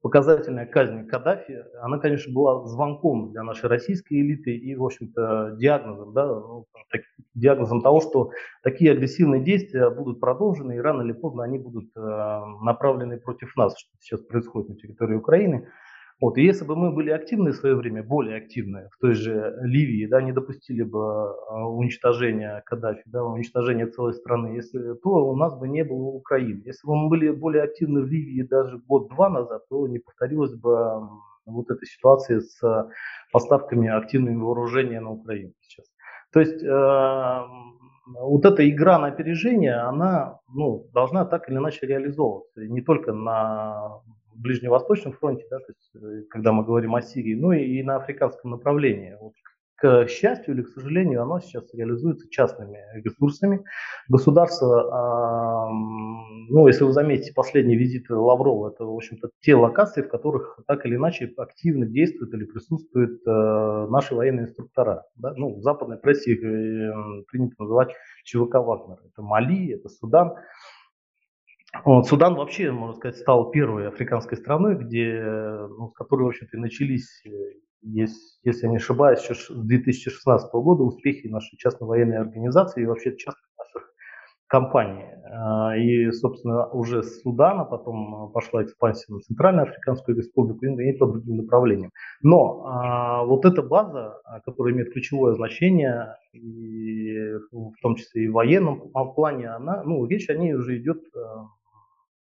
показательная 0.02 0.66
казнь 0.66 1.06
Каддафи, 1.08 1.66
она, 1.82 1.98
конечно, 1.98 2.34
была 2.34 2.66
звонком 2.66 3.32
для 3.32 3.44
нашей 3.44 3.70
российской 3.70 4.22
элиты 4.22 4.56
и, 4.56 4.76
в 4.76 4.84
общем-то, 4.84 5.56
диагнозом, 5.58 6.14
да, 6.14 6.30
диагнозом 7.34 7.82
того, 7.82 8.00
что 8.02 8.32
такие 8.64 8.92
агрессивные 8.92 9.44
действия 9.44 9.90
будут 9.90 10.20
продолжены, 10.20 10.76
и 10.76 10.80
рано 10.80 11.02
или 11.02 11.12
поздно 11.12 11.44
они 11.44 11.60
будут 11.60 11.90
э, 11.96 12.00
направлены 12.62 13.20
против 13.20 13.56
нас, 13.56 13.78
что 13.78 13.90
сейчас 14.00 14.22
происходит 14.22 14.70
на 14.70 14.76
территории 14.76 15.16
Украины. 15.16 15.68
Вот, 16.22 16.38
и 16.38 16.44
если 16.44 16.66
бы 16.66 16.76
мы 16.76 16.92
были 16.92 17.12
активны 17.12 17.52
в 17.52 17.56
свое 17.56 17.76
время, 17.76 18.04
более 18.04 18.38
активны 18.38 18.90
в 18.92 19.00
той 19.00 19.14
же 19.14 19.56
Ливии, 19.62 20.06
да, 20.06 20.22
не 20.22 20.34
допустили 20.34 20.84
бы 20.84 21.00
а, 21.00 21.66
уничтожения 21.66 22.62
Каддафи, 22.66 23.04
да, 23.06 23.24
уничтожения 23.24 23.88
целой 23.88 24.14
страны, 24.14 24.56
если, 24.56 24.96
то 24.96 25.10
у 25.10 25.36
нас 25.38 25.58
бы 25.58 25.70
не 25.70 25.86
было 25.86 26.08
Украины. 26.08 26.62
Если 26.66 26.86
бы 26.86 26.96
мы 26.96 27.10
были 27.10 27.32
более 27.32 27.64
активны 27.64 28.02
в 28.02 28.08
Ливии 28.08 28.44
даже 28.44 28.80
год-два 28.80 29.30
назад, 29.30 29.70
то 29.70 29.88
не 29.88 30.00
повторилась 30.00 30.54
бы 30.56 31.08
вот 31.46 31.72
эта 31.72 31.86
ситуация 31.86 32.42
с 32.42 32.90
поставками 33.32 33.90
активными 33.90 34.42
вооружения 34.42 35.00
на 35.00 35.12
Украину 35.12 35.54
сейчас. 35.62 35.86
То 36.34 36.42
есть 36.42 36.62
э, 36.62 37.42
вот 38.08 38.46
эта 38.46 38.70
игра 38.70 39.00
на 39.00 39.08
опережение, 39.08 39.76
она 39.76 40.40
ну, 40.54 40.86
должна 40.94 41.26
так 41.26 41.50
или 41.50 41.58
иначе 41.58 41.88
реализовываться. 41.88 42.62
И 42.62 42.70
не 42.70 42.82
только 42.82 43.14
на 43.14 44.02
Ближневосточном 44.42 45.14
фронте, 45.14 45.46
да, 45.50 45.60
то 45.60 45.66
есть, 45.68 45.92
э, 45.96 46.24
когда 46.30 46.52
мы 46.52 46.64
говорим 46.64 46.96
о 46.96 47.02
Сирии, 47.02 47.36
ну 47.36 47.52
и, 47.52 47.64
и 47.64 47.84
на 47.84 47.98
африканском 47.98 48.52
направлении. 48.52 49.18
Вот, 49.20 49.34
к 49.80 50.08
счастью 50.08 50.56
или 50.56 50.62
к 50.62 50.70
сожалению, 50.70 51.22
оно 51.22 51.40
сейчас 51.40 51.74
реализуется 51.74 52.30
частными 52.30 52.80
ресурсами. 52.94 53.64
Государство, 54.10 55.70
э, 55.70 55.74
ну, 56.50 56.68
если 56.68 56.84
вы 56.84 56.92
заметите 56.92 57.34
последний 57.34 57.78
визит 57.78 58.10
Лаврова, 58.10 58.72
это, 58.72 58.86
в 58.86 58.94
общем-то, 58.94 59.30
те 59.40 59.56
локации, 59.56 60.02
в 60.02 60.10
которых 60.10 60.60
так 60.68 60.86
или 60.86 60.96
иначе 60.96 61.32
активно 61.38 61.86
действуют 61.86 62.34
или 62.34 62.44
присутствуют 62.44 63.22
э, 63.26 63.88
наши 63.90 64.16
военные 64.16 64.48
инструктора. 64.48 65.06
Да? 65.16 65.34
Ну, 65.36 65.56
в 65.56 65.62
западной 65.62 65.98
прессе 65.98 66.34
их 66.34 66.44
э, 66.44 67.24
принято 67.32 67.56
называть 67.60 67.90
ЧВК 68.26 68.56
Вагнер. 68.56 68.98
Это 69.06 69.22
Мали, 69.22 69.74
это 69.74 69.88
Судан. 69.88 70.34
Вот, 71.86 72.08
Судан 72.08 72.36
вообще, 72.36 72.72
можно 72.72 72.96
сказать, 72.96 73.18
стал 73.18 73.52
первой 73.52 73.88
африканской 73.88 74.38
страной, 74.38 74.76
где, 74.76 75.22
ну, 75.22 75.90
с 75.90 75.94
которой, 75.94 76.24
в 76.24 76.28
общем-то, 76.28 76.58
и 76.58 76.60
начались, 76.60 77.22
э, 77.26 77.30
если, 77.84 78.66
я 78.66 78.70
не 78.70 78.78
ошибаюсь, 78.78 79.22
еще 79.22 79.36
с 79.36 79.50
2016 79.50 80.52
года 80.54 80.84
успехи 80.84 81.28
нашей 81.28 81.58
частной 81.58 81.88
военной 81.88 82.18
организации 82.18 82.82
и 82.82 82.86
вообще 82.86 83.16
частных 83.16 83.48
наших 83.58 83.94
компаний. 84.48 85.06
А, 85.32 85.78
и, 85.78 86.10
собственно, 86.12 86.68
уже 86.70 87.04
с 87.04 87.22
Судана 87.22 87.66
потом 87.66 88.32
пошла 88.32 88.64
экспансия 88.64 89.14
на 89.14 89.20
Центральную 89.20 89.70
Африканскую 89.70 90.18
Республику 90.18 90.66
и 90.66 90.92
по 90.94 91.06
другим 91.06 91.38
направлениям. 91.38 91.92
Но 92.24 92.66
а, 92.66 93.24
вот 93.26 93.46
эта 93.46 93.62
база, 93.62 94.20
а, 94.24 94.40
которая 94.42 94.74
имеет 94.74 94.92
ключевое 94.92 95.36
значение, 95.36 96.16
и, 96.34 97.36
в 97.52 97.76
том 97.82 97.96
числе 97.96 98.24
и 98.24 98.28
в 98.28 98.34
военном 98.34 98.90
плане, 99.16 99.50
она, 99.50 99.84
ну, 99.84 100.04
речь 100.08 100.30
о 100.30 100.34
ней 100.34 100.56
уже 100.56 100.80
идет 100.80 101.04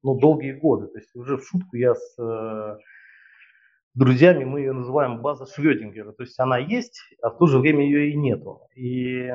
ну, 0.06 0.20
долгие 0.20 0.52
годы. 0.52 0.88
То 0.88 1.00
есть 1.00 1.16
уже 1.16 1.38
в 1.38 1.48
шутку 1.48 1.76
я 1.76 1.96
с 1.96 2.16
э, 2.20 2.78
друзьями, 3.96 4.44
мы 4.44 4.60
ее 4.60 4.72
называем 4.72 5.22
база 5.22 5.48
Шрёдингера. 5.48 6.12
То 6.12 6.22
есть 6.24 6.40
она 6.40 6.60
есть, 6.60 7.02
а 7.24 7.32
в 7.32 7.40
то 7.40 7.48
же 7.48 7.58
время 7.58 7.84
ее 7.84 8.12
и 8.12 8.16
нету. 8.16 8.62
И 8.76 9.34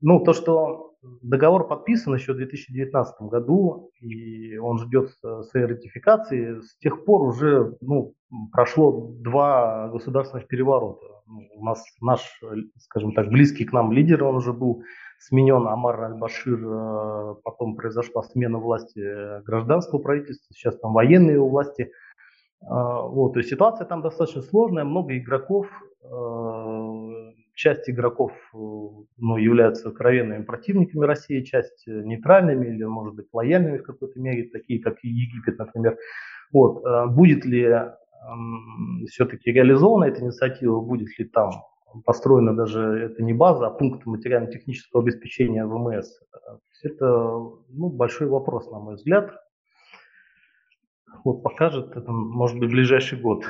ну, 0.00 0.20
то, 0.24 0.32
что 0.32 0.94
договор 1.20 1.68
подписан 1.68 2.14
еще 2.14 2.32
в 2.32 2.36
2019 2.36 3.20
году, 3.28 3.90
и 4.00 4.56
он 4.56 4.78
ждет 4.78 5.10
своей 5.50 5.66
ратификации, 5.66 6.60
с 6.62 6.78
тех 6.78 7.04
пор 7.04 7.22
уже 7.22 7.76
ну, 7.82 8.14
прошло 8.52 9.12
два 9.20 9.88
государственных 9.88 10.48
переворота. 10.48 11.06
Ну, 11.26 11.42
у 11.56 11.64
нас 11.64 11.84
наш, 12.00 12.40
скажем 12.78 13.12
так, 13.12 13.28
близкий 13.28 13.66
к 13.66 13.72
нам 13.72 13.92
лидер, 13.92 14.24
он 14.24 14.36
уже 14.36 14.54
был 14.54 14.82
сменен 15.26 15.66
Амар 15.66 16.00
Аль-Башир, 16.04 16.58
э, 16.62 17.34
потом 17.42 17.76
произошла 17.76 18.22
смена 18.22 18.58
власти 18.58 18.98
э, 18.98 19.42
гражданского 19.42 19.98
правительства, 19.98 20.54
сейчас 20.54 20.78
там 20.78 20.92
военные 20.92 21.40
власти. 21.40 21.90
Э, 22.62 22.66
вот, 22.68 23.32
то 23.32 23.38
есть 23.38 23.50
ситуация 23.50 23.86
там 23.86 24.02
достаточно 24.02 24.42
сложная, 24.42 24.84
много 24.84 25.16
игроков, 25.16 25.66
часть 27.54 27.88
игроков 27.88 28.32
ну, 28.52 29.36
являются 29.38 29.88
откровенными 29.88 30.44
противниками 30.44 31.06
России, 31.06 31.40
часть 31.40 31.86
нейтральными 31.86 32.66
или, 32.66 32.84
может 32.84 33.14
быть, 33.14 33.28
лояльными 33.32 33.78
в 33.78 33.84
какой-то 33.84 34.20
мере, 34.20 34.50
такие 34.50 34.82
как 34.82 35.02
Египет, 35.02 35.58
например. 35.58 35.96
Вот. 36.52 36.82
Будет 37.14 37.46
ли 37.46 37.74
все-таки 39.08 39.50
реализована 39.50 40.04
эта 40.04 40.20
инициатива, 40.20 40.78
будет 40.82 41.18
ли 41.18 41.24
там 41.24 41.52
построена 42.04 42.54
даже, 42.54 42.80
это 42.80 43.22
не 43.22 43.32
база, 43.32 43.66
а 43.66 43.70
пункт 43.70 44.06
материально-технического 44.06 45.02
обеспечения 45.02 45.64
ВМС. 45.66 46.08
Это 46.82 47.06
ну, 47.06 47.88
большой 47.88 48.28
вопрос, 48.28 48.70
на 48.70 48.78
мой 48.78 48.96
взгляд. 48.96 49.30
Вот 51.24 51.42
покажет 51.42 51.96
это, 51.96 52.10
может 52.10 52.58
быть, 52.58 52.70
ближайший 52.70 53.18
год. 53.18 53.46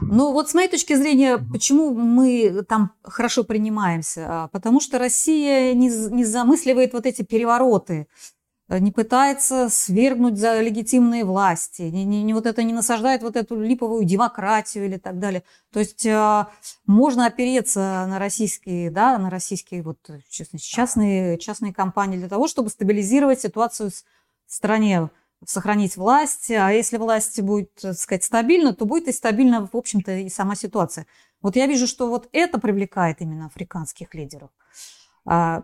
Ну 0.00 0.32
вот 0.32 0.48
с 0.48 0.54
моей 0.54 0.68
точки 0.68 0.94
зрения, 0.94 1.38
почему 1.38 1.92
мы 1.92 2.62
там 2.68 2.92
хорошо 3.02 3.42
принимаемся? 3.42 4.26
А, 4.28 4.48
потому 4.48 4.80
что 4.80 4.98
Россия 4.98 5.74
не, 5.74 5.88
не 5.88 6.24
замысливает 6.24 6.92
вот 6.92 7.06
эти 7.06 7.22
перевороты 7.22 8.06
Э, 8.06 8.35
не 8.68 8.90
пытается 8.90 9.68
свергнуть 9.68 10.38
за 10.38 10.60
легитимные 10.60 11.24
власти, 11.24 11.82
не, 11.82 12.04
не, 12.04 12.22
не 12.22 12.34
вот 12.34 12.46
это 12.46 12.62
не 12.64 12.72
насаждает 12.72 13.22
вот 13.22 13.36
эту 13.36 13.60
липовую 13.60 14.04
демократию 14.04 14.86
или 14.86 14.96
так 14.96 15.18
далее. 15.20 15.44
То 15.72 15.78
есть 15.78 16.04
э, 16.04 16.46
можно 16.86 17.26
опереться 17.26 18.06
на 18.08 18.18
российские, 18.18 18.90
да, 18.90 19.18
на 19.18 19.30
российские 19.30 19.82
вот 19.82 19.98
частные, 20.28 21.38
частные 21.38 21.72
компании 21.72 22.18
для 22.18 22.28
того, 22.28 22.48
чтобы 22.48 22.70
стабилизировать 22.70 23.40
ситуацию 23.40 23.90
в 23.90 24.52
стране, 24.52 25.10
сохранить 25.44 25.96
власть. 25.96 26.50
А 26.50 26.72
если 26.72 26.96
власть 26.96 27.40
будет, 27.42 27.72
так 27.80 27.96
сказать, 27.96 28.24
стабильна, 28.24 28.74
то 28.74 28.84
будет 28.84 29.06
и 29.06 29.12
стабильна, 29.12 29.68
в 29.72 29.76
общем-то, 29.76 30.12
и 30.12 30.28
сама 30.28 30.56
ситуация. 30.56 31.06
Вот 31.40 31.54
я 31.54 31.66
вижу, 31.66 31.86
что 31.86 32.08
вот 32.08 32.28
это 32.32 32.58
привлекает 32.58 33.20
именно 33.20 33.46
африканских 33.46 34.12
лидеров. 34.14 34.50
А, 35.26 35.60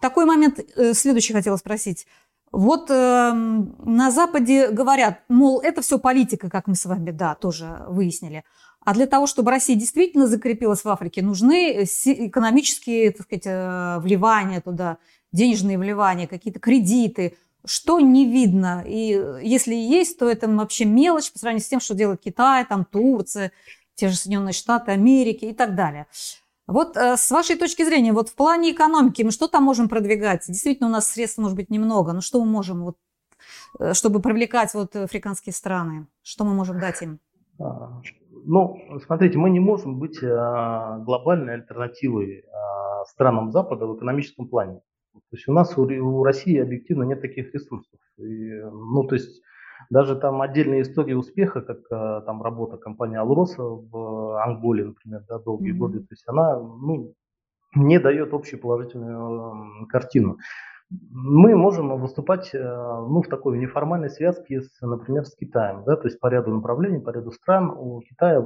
такой 0.00 0.24
момент 0.24 0.58
э, 0.58 0.92
следующий 0.92 1.32
хотела 1.32 1.56
спросить. 1.56 2.06
Вот 2.52 2.90
э, 2.90 3.32
на 3.32 4.10
Западе 4.10 4.70
говорят, 4.70 5.20
мол, 5.28 5.60
это 5.60 5.82
все 5.82 5.98
политика, 5.98 6.48
как 6.48 6.66
мы 6.66 6.74
с 6.74 6.86
вами, 6.86 7.10
да, 7.10 7.34
тоже 7.34 7.84
выяснили. 7.88 8.44
А 8.84 8.94
для 8.94 9.06
того, 9.06 9.26
чтобы 9.26 9.50
Россия 9.50 9.76
действительно 9.76 10.26
закрепилась 10.28 10.84
в 10.84 10.88
Африке, 10.88 11.20
нужны 11.20 11.82
экономические 11.82 13.10
так 13.10 13.26
сказать, 13.26 13.46
э, 13.46 13.98
вливания 14.00 14.60
туда, 14.60 14.98
денежные 15.32 15.76
вливания, 15.76 16.26
какие-то 16.26 16.60
кредиты, 16.60 17.36
что 17.64 18.00
не 18.00 18.30
видно. 18.30 18.84
И 18.86 19.20
если 19.42 19.74
есть, 19.74 20.18
то 20.18 20.28
это 20.28 20.48
вообще 20.48 20.84
мелочь 20.84 21.32
по 21.32 21.38
сравнению 21.38 21.64
с 21.64 21.68
тем, 21.68 21.80
что 21.80 21.94
делает 21.94 22.20
Китай, 22.20 22.64
там 22.64 22.84
Турция, 22.84 23.52
те 23.96 24.08
же 24.08 24.16
Соединенные 24.16 24.52
Штаты 24.52 24.92
Америки 24.92 25.46
и 25.46 25.52
так 25.52 25.74
далее. 25.74 26.06
Вот 26.66 26.96
э, 26.96 27.16
с 27.16 27.30
вашей 27.30 27.56
точки 27.56 27.84
зрения, 27.84 28.12
вот 28.12 28.28
в 28.28 28.34
плане 28.34 28.72
экономики 28.72 29.22
мы 29.22 29.30
что 29.30 29.46
там 29.46 29.62
можем 29.62 29.88
продвигать? 29.88 30.44
Действительно, 30.48 30.88
у 30.88 30.92
нас 30.92 31.08
средств 31.08 31.38
может 31.38 31.56
быть 31.56 31.70
немного, 31.70 32.12
но 32.12 32.20
что 32.20 32.44
мы 32.44 32.50
можем, 32.50 32.84
вот, 32.84 32.96
э, 33.78 33.94
чтобы 33.94 34.20
привлекать 34.20 34.74
вот 34.74 34.96
африканские 34.96 35.52
страны? 35.52 36.08
Что 36.22 36.44
мы 36.44 36.54
можем 36.54 36.80
дать 36.80 37.02
им? 37.02 37.20
А, 37.60 38.00
ну, 38.44 38.76
смотрите, 39.04 39.38
мы 39.38 39.50
не 39.50 39.60
можем 39.60 39.98
быть 39.98 40.18
а, 40.22 40.98
глобальной 40.98 41.54
альтернативой 41.54 42.44
а, 42.52 43.04
странам 43.04 43.52
Запада 43.52 43.86
в 43.86 43.96
экономическом 43.96 44.48
плане. 44.48 44.80
То 45.14 45.36
есть 45.36 45.48
у 45.48 45.52
нас, 45.52 45.76
у 45.78 46.24
России 46.24 46.58
объективно 46.58 47.04
нет 47.04 47.22
таких 47.22 47.54
ресурсов. 47.54 47.98
И, 48.18 48.50
ну, 48.60 49.04
то 49.04 49.14
есть 49.14 49.40
даже 49.90 50.16
там 50.16 50.42
отдельные 50.42 50.82
истории 50.82 51.14
успеха, 51.14 51.60
как 51.60 51.78
э, 51.90 52.22
там 52.24 52.42
работа 52.42 52.76
компании 52.76 53.18
Алроса 53.18 53.62
в 53.62 54.42
Анголе, 54.42 54.86
например, 54.86 55.22
да, 55.28 55.38
долгие 55.38 55.74
mm-hmm. 55.74 55.78
годы, 55.78 56.00
то 56.00 56.08
есть 56.10 56.24
она 56.26 56.58
ну, 56.58 57.14
не 57.74 57.98
дает 57.98 58.32
общую 58.32 58.60
положительную 58.60 59.86
картину. 59.88 60.38
Мы 60.88 61.56
можем 61.56 62.00
выступать 62.00 62.54
э, 62.54 62.58
ну, 62.62 63.20
в 63.20 63.28
такой 63.28 63.58
неформальной 63.58 64.08
связке, 64.08 64.62
с, 64.62 64.80
например, 64.80 65.24
с 65.24 65.34
Китаем. 65.34 65.82
Да, 65.84 65.96
то 65.96 66.06
есть 66.06 66.20
по 66.20 66.28
ряду 66.28 66.54
направлений, 66.54 67.00
по 67.00 67.10
ряду 67.10 67.32
стран 67.32 67.70
у 67.70 68.00
Китая 68.02 68.44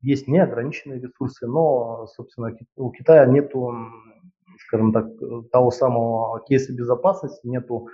есть 0.00 0.26
неограниченные 0.26 1.00
ресурсы, 1.00 1.46
но, 1.46 2.06
собственно, 2.06 2.56
у 2.76 2.90
Китая 2.92 3.26
нету, 3.26 3.74
скажем 4.66 4.92
так, 4.92 5.06
того 5.50 5.70
самого 5.70 6.40
кейса 6.40 6.74
безопасности, 6.74 7.46
нету 7.46 7.88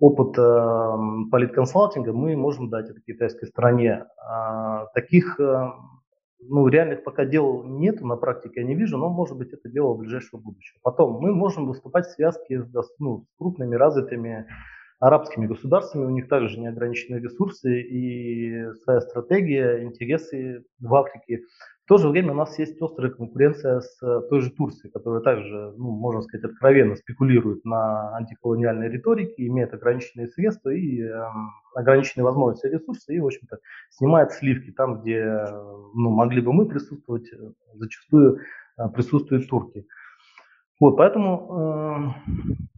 опыт 0.00 0.38
э, 0.38 1.30
политконсалтинга 1.30 2.12
мы 2.12 2.36
можем 2.36 2.70
дать 2.70 2.90
этой 2.90 3.02
китайской 3.02 3.46
стране. 3.46 4.06
А, 4.18 4.86
таких 4.94 5.38
э, 5.40 5.72
ну, 6.40 6.68
реальных 6.68 7.02
пока 7.02 7.24
дел 7.24 7.64
нет, 7.64 8.00
на 8.00 8.16
практике 8.16 8.60
я 8.60 8.66
не 8.66 8.74
вижу, 8.74 8.96
но 8.96 9.08
может 9.08 9.36
быть 9.36 9.52
это 9.52 9.68
дело 9.68 9.94
в 9.94 9.98
ближайшего 9.98 10.40
будущего. 10.40 10.78
Потом 10.82 11.20
мы 11.20 11.34
можем 11.34 11.66
выступать 11.66 12.06
в 12.06 12.12
связке 12.12 12.62
с, 12.62 12.94
ну, 12.98 13.24
с 13.24 13.38
крупными 13.38 13.74
развитыми 13.74 14.46
арабскими 15.00 15.46
государствами, 15.46 16.06
у 16.06 16.10
них 16.10 16.28
также 16.28 16.58
неограниченные 16.58 17.20
ресурсы 17.20 17.82
и 17.82 18.72
своя 18.82 19.00
стратегия, 19.00 19.84
интересы 19.84 20.64
в 20.80 20.94
Африке. 20.94 21.42
В 21.88 21.90
то 21.90 21.96
же 21.96 22.10
время 22.10 22.32
у 22.32 22.34
нас 22.34 22.58
есть 22.58 22.78
острая 22.82 23.10
конкуренция 23.10 23.80
с 23.80 24.02
э, 24.02 24.20
той 24.28 24.42
же 24.42 24.50
Турцией, 24.50 24.92
которая 24.92 25.22
также, 25.22 25.72
ну, 25.78 25.90
можно 25.90 26.20
сказать, 26.20 26.44
откровенно 26.44 26.96
спекулирует 26.96 27.64
на 27.64 28.14
антиколониальной 28.14 28.90
риторике, 28.90 29.46
имеет 29.46 29.72
ограниченные 29.72 30.28
средства 30.28 30.68
и 30.68 31.00
э, 31.00 31.18
ограниченные 31.74 32.26
возможности 32.26 32.66
и 32.66 32.72
ресурсы, 32.72 33.14
и, 33.14 33.20
в 33.20 33.24
общем-то, 33.24 33.56
снимает 33.88 34.32
сливки 34.32 34.70
там, 34.70 35.00
где 35.00 35.24
ну, 35.94 36.10
могли 36.10 36.42
бы 36.42 36.52
мы 36.52 36.66
присутствовать, 36.66 37.32
э, 37.32 37.52
зачастую 37.72 38.40
э, 38.76 38.88
присутствуют 38.94 39.48
турки. 39.48 39.86
Вот, 40.78 40.98
поэтому 40.98 42.12
э, 42.28 42.68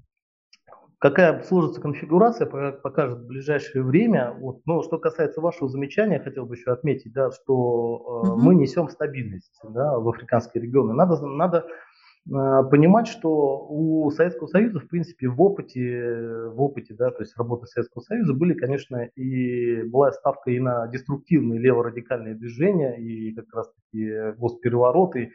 Какая 1.00 1.42
сложится 1.44 1.80
конфигурация, 1.80 2.46
покажет 2.46 3.20
в 3.20 3.26
ближайшее 3.26 3.82
время. 3.82 4.36
Вот. 4.38 4.60
Но 4.66 4.82
что 4.82 4.98
касается 4.98 5.40
вашего 5.40 5.70
замечания, 5.70 6.20
хотел 6.20 6.44
бы 6.44 6.56
еще 6.56 6.72
отметить, 6.72 7.14
да, 7.14 7.30
что 7.30 8.22
э, 8.26 8.28
угу. 8.28 8.40
мы 8.42 8.54
несем 8.54 8.90
стабильность 8.90 9.58
да, 9.64 9.98
в 9.98 10.06
африканские 10.10 10.62
регионы. 10.62 10.92
Надо, 10.92 11.26
надо 11.26 11.64
э, 11.66 12.30
понимать, 12.70 13.08
что 13.08 13.66
у 13.66 14.10
Советского 14.10 14.46
Союза, 14.48 14.80
в 14.80 14.88
принципе, 14.88 15.28
в 15.28 15.40
опыте, 15.40 16.50
в 16.52 16.60
опыте, 16.60 16.94
да, 16.98 17.10
то 17.10 17.22
есть 17.22 17.34
работы 17.38 17.64
Советского 17.64 18.02
Союза 18.02 18.34
были, 18.34 18.52
конечно, 18.52 19.02
и 19.02 19.82
была 19.84 20.12
ставка 20.12 20.50
и 20.50 20.60
на 20.60 20.86
деструктивные 20.88 21.58
леворадикальные 21.60 22.34
движения, 22.34 23.00
и 23.00 23.32
как 23.32 23.46
раз-таки 23.54 24.36
госперевороты, 24.36 25.32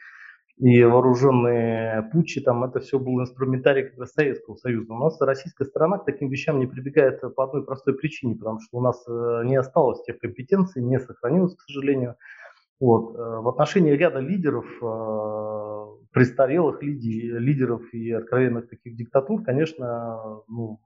и 0.58 0.84
вооруженные 0.84 2.04
путчи, 2.14 2.40
там 2.40 2.64
это 2.64 2.80
все 2.80 2.98
был 2.98 3.20
инструментарий 3.22 3.90
как 3.90 4.00
раз 4.00 4.14
Советского 4.14 4.56
Союза. 4.56 4.94
У 4.94 4.98
нас 4.98 5.20
российская 5.20 5.66
сторона 5.66 5.98
к 5.98 6.06
таким 6.06 6.30
вещам 6.30 6.60
не 6.60 6.66
прибегает 6.66 7.22
по 7.36 7.44
одной 7.44 7.66
простой 7.66 7.94
причине, 7.96 8.36
потому 8.36 8.62
что 8.62 8.78
у 8.78 8.82
нас 8.82 9.04
э, 9.08 9.42
не 9.46 9.58
осталось 9.58 10.02
тех 10.04 10.18
компетенций, 10.18 10.82
не 10.82 10.98
сохранилось, 11.00 11.56
к 11.56 11.62
сожалению. 11.62 12.16
Вот. 12.80 13.16
Э, 13.16 13.40
в 13.42 13.50
отношении 13.50 13.92
ряда 13.92 14.20
лидеров, 14.20 14.66
э, 14.82 16.06
престарелых 16.14 16.82
лидеров 16.82 17.82
и 17.94 18.14
откровенных 18.14 18.70
таких 18.70 18.96
диктатур, 18.96 19.44
конечно, 19.44 20.42
ну, 20.48 20.80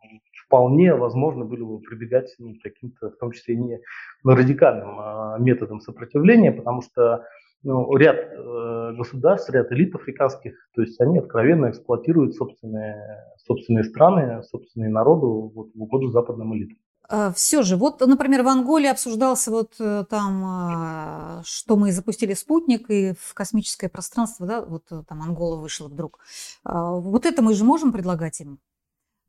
вполне 0.48 0.96
возможно 0.96 1.46
было 1.46 1.78
бы 1.78 1.80
прибегать 1.80 2.34
ну, 2.40 2.56
каким-то, 2.64 3.12
в 3.12 3.18
том 3.18 3.34
числе 3.34 3.56
не 3.56 3.80
радикальным 4.24 5.44
методам 5.44 5.80
сопротивления, 5.80 6.52
потому 6.52 6.82
что 6.82 7.26
ну, 7.64 7.96
ряд 7.98 8.18
э, 8.18 8.94
государств, 8.98 9.50
ряд 9.50 9.72
элит 9.72 9.94
африканских, 9.96 10.54
то 10.74 10.82
есть 10.82 11.00
они 11.02 11.20
откровенно 11.20 11.70
эксплуатируют 11.70 12.36
собственные, 12.36 13.26
собственные 13.38 13.84
страны, 13.84 14.44
собственные 14.44 14.90
народы 14.90 15.26
вот, 15.26 15.70
в 15.74 15.82
угоду 15.82 16.10
западным 16.10 16.56
элитам. 16.56 16.78
А, 17.10 17.32
Все 17.34 17.64
же, 17.64 17.76
вот, 17.76 18.00
например, 18.02 18.44
в 18.44 18.48
Анголе 18.48 18.92
обсуждался 18.92 19.52
вот 19.52 19.74
э, 19.80 20.06
там, 20.10 20.44
а, 20.46 21.42
что 21.44 21.76
мы 21.76 21.92
запустили 21.92 22.34
спутник 22.34 22.90
и 22.90 23.14
в 23.20 23.34
космическое 23.34 23.90
пространство, 23.90 24.46
да, 24.46 24.62
вот 24.62 24.84
э, 24.92 25.04
там 25.08 25.22
Ангола 25.22 25.58
вышла 25.58 25.88
вдруг. 25.88 26.20
А, 26.64 26.92
вот 26.94 27.26
это 27.26 27.42
мы 27.42 27.54
же 27.56 27.64
можем 27.64 27.92
предлагать 27.92 28.40
им? 28.42 28.60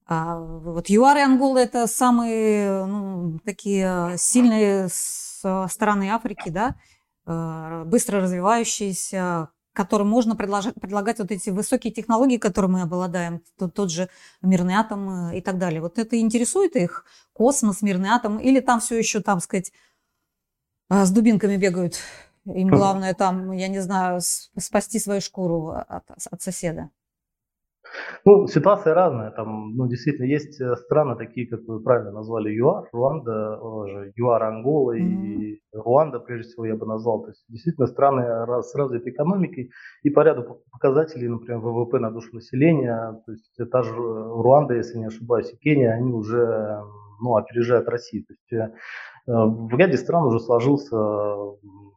Вот 0.09 0.89
ЮАР 0.89 1.19
и 1.19 1.21
Ангола– 1.21 1.59
это 1.61 1.87
самые 1.87 2.85
ну, 2.85 3.39
такие 3.45 4.17
сильные 4.17 4.89
стороны 4.91 6.11
Африки, 6.11 6.49
да, 6.49 6.75
Э, 6.75 7.00
быстро 7.27 8.21
развивающиеся, 8.21 9.51
которым 9.73 10.09
можно 10.09 10.37
предлагать, 10.37 10.75
предлагать 10.75 11.19
вот 11.19 11.31
эти 11.31 11.51
высокие 11.51 11.93
технологии, 11.93 12.39
которые 12.39 12.71
мы 12.71 12.83
обладаем, 12.83 13.43
тот, 13.59 13.75
тот 13.75 13.91
же 13.91 14.09
мирный 14.43 14.75
атом 14.75 15.31
э, 15.31 15.39
и 15.39 15.41
так 15.41 15.59
далее. 15.59 15.81
Вот 15.81 15.99
это 15.99 16.19
интересует 16.19 16.77
их, 16.77 17.05
космос, 17.33 17.83
мирный 17.83 18.11
атом, 18.11 18.39
или 18.39 18.61
там 18.61 18.81
все 18.81 18.99
еще, 18.99 19.21
там 19.21 19.41
сказать, 19.41 19.73
э, 20.91 21.05
с 21.05 21.11
дубинками 21.11 21.57
бегают. 21.57 21.99
Им 22.47 22.69
главное 22.69 23.15
там, 23.15 23.53
я 23.53 23.69
не 23.69 23.81
знаю, 23.81 24.21
спасти 24.21 24.99
свою 24.99 25.21
шкуру 25.21 25.69
от, 25.69 26.11
от 26.11 26.43
соседа. 26.43 26.91
Ну, 28.25 28.47
ситуация 28.47 28.95
разная. 28.95 29.31
Там, 29.31 29.75
ну, 29.77 29.89
действительно, 29.89 30.27
есть 30.27 30.61
э, 30.61 30.77
страны 30.77 31.17
такие, 31.17 31.47
как 31.47 31.61
вы 31.67 31.81
правильно 31.83 32.13
назвали, 32.13 32.51
ЮАР, 32.51 32.89
Руанда, 32.93 33.59
ЮАР, 34.17 34.43
Ангола 34.43 34.97
mm-hmm. 34.97 35.03
и 35.03 35.63
Руанда, 35.73 36.21
прежде 36.21 36.49
всего, 36.49 36.67
я 36.67 36.77
бы 36.77 36.87
назвал. 36.87 37.23
То 37.23 37.29
есть, 37.31 37.45
действительно, 37.49 37.87
страны 37.87 38.23
с 38.63 38.75
развитой 38.75 39.13
экономикой 39.13 39.71
и 40.03 40.11
по 40.11 40.21
ряду 40.21 40.63
показателей, 40.71 41.29
например, 41.29 41.61
ВВП 41.61 41.99
на 41.99 42.11
душу 42.11 42.35
населения, 42.35 43.21
то 43.25 43.33
есть, 43.33 43.71
та 43.71 43.83
же 43.83 43.93
Руанда, 43.95 44.75
если 44.75 44.99
не 44.99 45.07
ошибаюсь, 45.07 45.53
и 45.53 45.57
Кения, 45.57 45.93
они 45.93 46.13
уже 46.13 46.83
ну, 47.23 47.37
опережают 47.37 47.89
Россию. 47.89 48.25
То 48.27 48.35
есть, 48.35 48.53
э, 48.53 48.73
в 49.27 49.77
ряде 49.77 49.97
стран 49.97 50.25
уже 50.25 50.41
сложился 50.41 50.97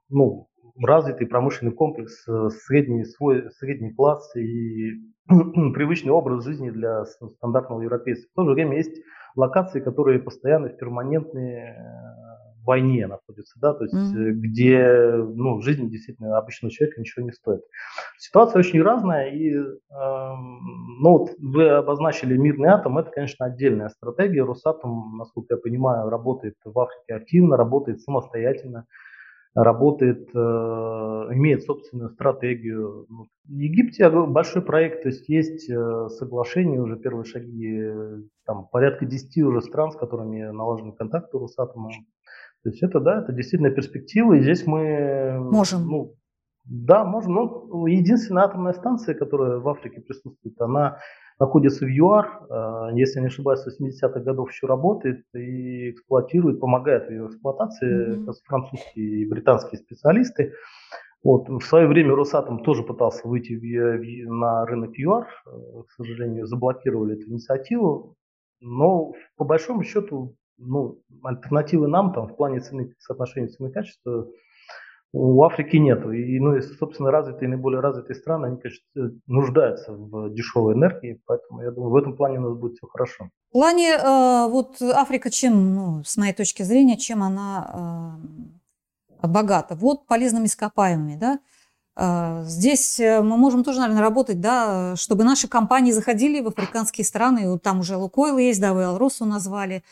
ну, 0.10 0.48
развитый 0.82 1.28
промышленный 1.28 1.74
комплекс, 1.74 2.28
э, 2.28 2.50
средний, 2.66 3.06
свой, 3.06 3.50
средний 3.52 3.94
класс 3.94 4.36
и 4.36 4.92
привычный 5.28 6.12
образ 6.12 6.44
жизни 6.44 6.70
для 6.70 7.06
стандартного 7.06 7.82
европейца. 7.82 8.28
В 8.32 8.36
то 8.36 8.46
же 8.46 8.52
время 8.52 8.78
есть 8.78 9.02
локации, 9.36 9.80
которые 9.80 10.20
постоянно 10.20 10.70
в 10.70 10.78
перманентной 10.78 11.54
э, 11.54 11.74
войне 12.66 13.08
находятся, 13.08 13.60
да, 13.60 13.74
то 13.74 13.84
есть 13.84 13.94
mm-hmm. 13.94 14.32
где 14.32 15.16
ну, 15.18 15.62
жизнь 15.62 15.90
действительно 15.90 16.38
обычного 16.38 16.72
человека 16.72 17.02
ничего 17.02 17.26
не 17.26 17.32
стоит. 17.32 17.62
Ситуация 18.18 18.60
очень 18.60 18.82
разная, 18.82 19.32
и 19.32 19.50
э, 19.52 19.64
ну, 19.92 21.18
вот 21.18 21.32
вы 21.40 21.70
обозначили 21.70 22.38
мирный 22.38 22.70
атом, 22.70 22.98
это, 22.98 23.12
конечно, 23.12 23.46
отдельная 23.46 23.90
стратегия. 23.90 24.44
Росатом, 24.44 25.18
насколько 25.18 25.56
я 25.56 25.58
понимаю, 25.58 26.10
работает 26.10 26.56
в 26.64 26.80
Африке 26.80 27.16
активно, 27.16 27.58
работает 27.58 28.02
самостоятельно 28.02 28.86
работает, 29.56 30.30
э, 30.34 30.38
имеет 30.40 31.64
собственную 31.64 32.10
стратегию. 32.10 33.06
В 33.46 33.52
Египте 33.52 34.10
большой 34.10 34.62
проект, 34.62 35.04
то 35.04 35.10
есть 35.10 35.30
есть 35.30 35.70
э, 35.70 36.08
соглашение, 36.10 36.82
уже 36.82 36.98
первые 36.98 37.26
шаги, 37.26 37.92
там 38.46 38.68
порядка 38.72 39.06
10 39.06 39.44
уже 39.44 39.62
стран, 39.62 39.92
с 39.92 39.96
которыми 39.96 40.42
налажены 40.52 40.94
контакты 40.94 41.38
Росатома. 41.38 41.92
То 42.64 42.70
есть 42.70 42.82
это, 42.82 43.00
да, 43.00 43.22
это 43.22 43.34
действительно 43.34 43.72
перспектива, 43.72 44.34
и 44.34 44.42
здесь 44.42 44.66
мы... 44.66 45.38
Можем. 45.40 45.86
Ну, 45.86 46.16
да, 46.66 47.04
можем. 47.04 47.34
Ну, 47.34 47.86
единственная 47.88 48.44
атомная 48.44 48.74
станция, 48.74 49.16
которая 49.16 49.60
в 49.60 49.68
Африке 49.68 50.02
присутствует, 50.02 50.60
она 50.62 51.00
находится 51.40 51.86
в 51.86 51.90
ЮАР, 51.90 52.48
э, 52.50 52.90
если 52.96 53.20
не 53.20 53.28
ошибаюсь, 53.28 53.60
с 53.60 53.82
80-х 53.82 54.20
годов 54.22 54.52
еще 54.52 54.68
работает 54.68 55.26
и 55.34 55.92
эксплуатирует, 55.92 56.60
помогает 56.60 57.08
в 57.08 57.12
ее 57.12 57.28
эксплуатации 57.28 58.16
mm-hmm. 58.16 58.34
французские 58.46 59.22
и 59.22 59.30
британские 59.30 59.80
специалисты. 59.80 60.54
Вот. 61.24 61.50
В 61.50 61.62
свое 61.62 61.88
время 61.88 62.16
Росатом 62.16 62.64
тоже 62.64 62.84
пытался 62.84 63.28
выйти 63.28 63.54
в, 63.54 63.62
в, 63.62 64.30
на 64.30 64.66
рынок 64.66 64.92
ЮАР, 64.98 65.28
к 65.88 65.92
сожалению, 65.92 66.46
заблокировали 66.46 67.16
эту 67.20 67.30
инициативу, 67.30 68.16
но 68.62 69.14
по 69.36 69.46
большому 69.46 69.84
счету 69.84 70.36
ну, 70.58 71.02
альтернативы 71.24 71.88
нам 71.88 72.14
там 72.14 72.28
в 72.28 72.36
плане 72.36 72.60
цены, 72.60 72.94
соотношения 73.00 73.48
цены 73.48 73.70
и 73.70 73.72
качества 73.72 74.28
у 75.14 75.44
Африки 75.44 75.78
нету. 75.78 76.12
И, 76.12 76.40
ну, 76.40 76.56
и, 76.56 76.62
собственно, 76.62 77.12
развитые, 77.12 77.48
наиболее 77.48 77.82
развитые 77.82 78.16
страны, 78.16 78.48
они, 78.48 78.58
конечно, 78.58 78.84
нуждаются 79.28 79.94
в 79.94 80.34
дешевой 80.34 80.74
энергии, 80.74 81.22
поэтому 81.28 81.62
я 81.62 81.72
думаю, 81.72 81.92
в 81.92 81.96
этом 81.96 82.18
плане 82.18 82.40
у 82.40 82.42
нас 82.42 82.58
будет 82.58 82.78
все 82.78 82.88
хорошо. 82.88 83.30
В 83.50 83.54
плане, 83.54 83.92
э, 83.92 84.48
вот 84.50 84.82
Африка 84.82 85.30
чем, 85.30 85.76
ну, 85.76 86.04
с 86.04 86.18
моей 86.18 86.34
точки 86.34 86.64
зрения, 86.64 86.98
чем 86.98 87.22
она 87.22 88.20
э, 89.22 89.28
богата? 89.28 89.76
Вот 89.76 90.08
полезными 90.08 90.46
ископаемыми, 90.46 91.16
да, 91.16 91.40
э, 91.96 92.44
Здесь 92.46 93.00
э, 93.00 93.22
мы 93.22 93.38
можем 93.38 93.64
тоже, 93.64 93.82
наверное, 93.82 94.02
работать, 94.02 94.42
да, 94.42 94.96
чтобы 94.96 95.24
наши 95.24 95.48
компании 95.48 95.92
заходили 95.92 96.42
в 96.42 96.48
африканские 96.48 97.06
страны. 97.06 97.60
Там 97.60 97.82
уже 97.82 97.98
Лукойл 97.98 98.40
есть, 98.40 98.60
да, 98.60 98.74
вы 98.74 98.84
Алросу 98.84 99.26
назвали. 99.26 99.84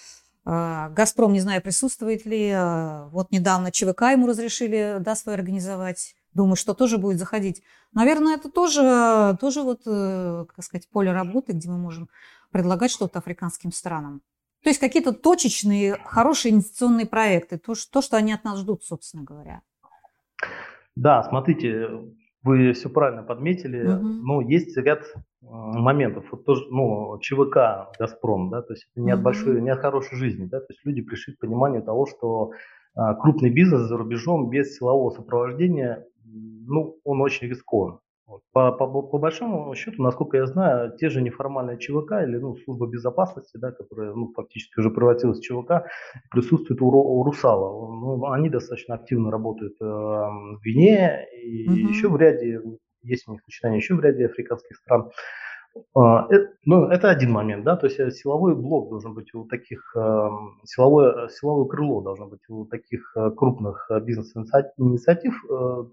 А, 0.44 0.90
Газпром, 0.90 1.34
не 1.34 1.40
знаю, 1.40 1.62
присутствует 1.62 2.26
ли. 2.26 2.52
А, 2.52 3.08
вот 3.12 3.32
недавно 3.32 3.72
ЧВК 3.72 4.02
ему 4.12 4.28
разрешили 4.28 4.98
да, 5.00 5.16
свой 5.16 5.36
организовать. 5.36 6.16
Думаю, 6.34 6.56
что 6.56 6.74
тоже 6.74 6.98
будет 6.98 7.20
заходить. 7.20 7.62
Наверное, 7.94 8.36
это 8.36 8.50
тоже, 8.50 9.38
тоже 9.42 9.64
вот, 9.64 9.82
э, 9.86 10.46
как 10.48 10.64
сказать, 10.64 10.90
поле 10.90 11.12
работы, 11.12 11.52
где 11.52 11.70
мы 11.70 11.78
можем 11.78 12.10
предлагать 12.52 12.90
что-то 12.90 13.20
африканским 13.20 13.74
странам. 13.74 14.22
То 14.64 14.70
есть 14.70 14.80
какие-то 14.80 15.12
точечные, 15.12 15.98
хорошие 16.06 16.54
инвестиционные 16.54 17.06
проекты, 17.06 17.58
то, 17.58 17.74
то, 17.92 18.02
что 18.02 18.16
они 18.16 18.32
от 18.32 18.44
нас 18.46 18.60
ждут, 18.60 18.84
собственно 18.84 19.24
говоря. 19.24 19.62
Да, 20.96 21.24
смотрите, 21.24 21.90
вы 22.44 22.74
все 22.74 22.90
правильно 22.90 23.24
подметили. 23.24 23.86
Угу. 23.86 24.08
Ну, 24.08 24.42
есть 24.42 24.78
ряд 24.78 25.04
моментов. 25.42 26.26
Вот 26.32 26.46
тоже, 26.46 26.66
ну, 26.70 27.18
ЧВК 27.20 27.90
«Газпром», 28.00 28.50
да, 28.50 28.62
то 28.62 28.74
есть 28.74 28.88
это 28.92 29.04
не 29.04 29.12
от 29.12 29.22
большой, 29.22 29.62
не 29.62 29.70
от 29.70 29.80
хорошей 29.80 30.18
жизни, 30.18 30.46
да, 30.46 30.60
то 30.60 30.68
есть 30.70 30.86
люди 30.86 31.02
пришли 31.02 31.34
к 31.34 31.40
пониманию 31.40 31.82
того, 31.84 32.06
что 32.06 32.52
а, 32.96 33.16
крупный 33.16 33.50
бизнес 33.50 33.82
за 33.82 33.98
рубежом 33.98 34.50
без 34.50 34.76
силового 34.78 35.12
сопровождения, 35.12 36.06
ну, 36.24 36.98
он 37.04 37.22
очень 37.22 37.48
рискован. 37.48 38.00
Вот. 38.32 38.42
По, 38.54 38.72
по, 38.72 38.88
по 38.88 39.18
большому 39.18 39.76
счету, 39.76 40.02
насколько 40.02 40.38
я 40.38 40.46
знаю, 40.46 40.96
те 40.98 41.10
же 41.10 41.22
неформальные 41.22 41.78
ЧВК 41.78 42.24
или 42.24 42.38
ну, 42.38 42.56
служба 42.56 42.88
безопасности, 42.88 43.58
да, 43.58 43.72
которая 43.72 44.14
ну, 44.14 44.32
фактически 44.34 44.80
уже 44.80 44.90
превратилась 44.90 45.40
в 45.40 45.44
ЧВК, 45.44 45.88
присутствует 46.30 46.82
у, 46.82 46.88
у 46.88 47.24
Русала. 47.24 47.70
Ну, 47.94 48.26
они 48.32 48.50
достаточно 48.50 48.96
активно 48.96 49.32
работают 49.32 49.74
э, 49.82 49.86
в 49.86 50.60
Гвинее 50.64 51.28
и 51.44 51.68
угу. 51.68 51.90
еще 51.90 52.08
в 52.08 52.16
ряде, 52.16 52.62
есть 53.04 53.28
у 53.28 53.32
них 53.32 53.42
начинания 53.46 53.78
еще 53.78 53.96
в 53.96 54.02
ряде 54.02 54.26
африканских 54.26 54.78
стран. 54.78 55.12
А, 55.96 56.28
это, 56.30 56.50
ну, 56.66 56.88
это 56.88 57.10
один 57.10 57.32
момент, 57.32 57.64
да, 57.64 57.78
то 57.78 57.88
есть 57.88 58.00
э, 58.00 58.12
силовой 58.12 58.56
блок 58.56 58.90
должен 58.90 59.14
быть 59.14 59.34
у 59.34 59.46
таких, 59.46 59.96
эм, 59.96 60.60
силовое, 60.66 61.30
силовое 61.30 61.66
крыло 61.66 62.02
должно 62.02 62.28
быть 62.28 62.42
у 62.50 62.66
таких 62.66 63.14
э, 63.16 63.32
крупных 63.32 63.88
э, 63.90 64.02
бизнес-инициатив. 64.02 65.34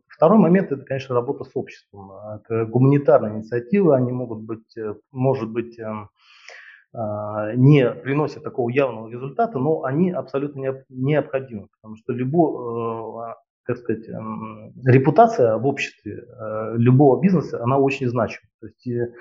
Второй 0.09 0.39
момент– 0.39 0.73
это, 0.73 0.85
конечно, 0.85 1.15
работа 1.15 1.45
с 1.45 1.53
обществом. 1.55 2.11
Это 2.35 2.67
гуманитарные 2.67 3.37
инициативы, 3.37 3.95
они 3.95 4.11
могут 4.11 4.41
быть, 4.41 4.75
может 5.13 5.49
быть, 5.51 5.79
а, 6.95 7.55
не 7.55 7.89
приносят 7.91 8.43
такого 8.43 8.71
явного 8.71 9.09
результата, 9.09 9.59
но 9.59 9.85
они 9.85 10.11
абсолютно 10.11 10.85
необходимы, 10.89 11.69
потому 11.77 11.97
что 11.97 12.13
любой, 12.13 13.35
как 13.69 13.77
сказать, 13.77 14.09
эм, 14.09 14.73
репутация 14.85 15.57
в 15.59 15.67
обществе 15.67 16.25
любого 16.75 17.21
бизнеса, 17.21 17.63
она 17.63 17.79
очень 17.79 18.09
значима. 18.09 18.49
То 18.61 18.67
есть 18.67 19.13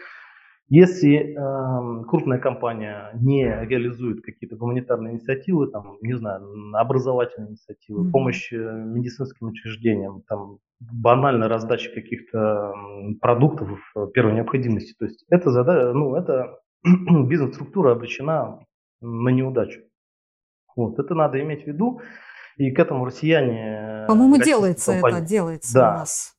если 0.69 1.33
э, 1.33 2.03
крупная 2.07 2.39
компания 2.39 3.12
не 3.13 3.45
реализует 3.65 4.21
какие-то 4.21 4.57
гуманитарные 4.57 5.13
инициативы, 5.13 5.67
там, 5.67 5.97
не 6.01 6.13
знаю, 6.17 6.43
образовательные 6.73 7.51
инициативы, 7.51 8.05
mm-hmm. 8.05 8.12
помощь 8.12 8.51
э, 8.51 8.57
медицинским 8.57 9.47
учреждениям, 9.47 10.23
там, 10.27 10.57
банальная 10.81 11.47
раздача 11.47 11.89
каких-то 11.93 12.73
продуктов 13.21 13.79
первой 14.13 14.33
необходимости, 14.33 14.93
то 14.99 15.05
есть 15.05 15.23
это, 15.29 15.51
задача, 15.51 15.93
ну, 15.93 16.15
это 16.15 16.60
бизнес-структура 16.83 17.93
обречена 17.93 18.60
на 18.99 19.29
неудачу. 19.29 19.81
Вот, 20.75 20.99
это 20.99 21.15
надо 21.15 21.39
иметь 21.41 21.63
в 21.63 21.67
виду, 21.67 22.01
и 22.58 22.72
к 22.72 22.80
этому 22.80 23.06
россияне... 23.06 24.06
По-моему, 24.08 24.38
делается 24.38 24.93
компании, 24.93 25.20
это, 25.20 25.28
делается 25.28 25.74
да, 25.74 25.89
у 25.89 25.98
нас. 26.00 26.34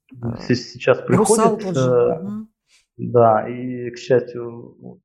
Сейчас 0.48 0.98
приходят... 0.98 1.64
Русал 1.64 2.46
да, 2.96 3.48
и, 3.48 3.90
к 3.90 3.96
счастью, 3.96 5.00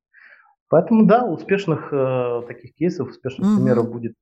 Поэтому, 0.74 1.06
да, 1.06 1.24
успешных 1.24 1.92
э, 1.92 2.42
таких 2.48 2.74
кейсов, 2.74 3.10
успешных 3.10 3.46
угу. 3.46 3.56
примеров 3.58 3.92
будет, 3.92 4.14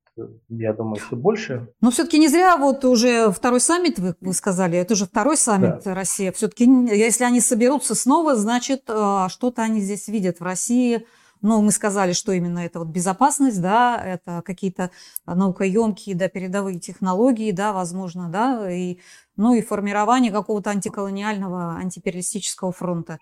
я 0.49 0.73
думаю, 0.73 0.97
все 0.97 1.15
больше. 1.15 1.67
Но 1.81 1.89
все-таки 1.89 2.19
не 2.19 2.27
зря 2.27 2.57
вот 2.57 2.85
уже 2.85 3.31
второй 3.31 3.59
саммит, 3.59 3.97
вы, 3.97 4.13
вы 4.21 4.33
сказали, 4.33 4.77
это 4.77 4.93
уже 4.93 5.05
второй 5.05 5.35
саммит 5.35 5.81
да. 5.83 5.95
России. 5.95 6.29
Все-таки, 6.29 6.65
если 6.65 7.23
они 7.23 7.39
соберутся 7.39 7.95
снова, 7.95 8.35
значит, 8.35 8.83
э, 8.87 9.25
что-то 9.29 9.63
они 9.63 9.79
здесь 9.79 10.07
видят 10.07 10.41
в 10.41 10.43
России. 10.43 11.07
Ну, 11.43 11.61
мы 11.61 11.71
сказали, 11.71 12.13
что 12.13 12.31
именно 12.31 12.59
это 12.59 12.79
вот 12.79 12.87
безопасность, 12.87 13.61
да, 13.61 14.01
это 14.01 14.41
какие-то 14.45 14.91
наукоемкие, 15.25 16.15
да, 16.15 16.29
передовые 16.29 16.79
технологии, 16.79 17.51
да, 17.51 17.73
возможно, 17.73 18.29
да, 18.29 18.71
и, 18.71 18.99
ну 19.35 19.53
и 19.53 19.61
формирование 19.61 20.31
какого-то 20.31 20.69
антиколониального, 20.69 21.75
антипериалистического 21.75 22.71
фронта. 22.71 23.19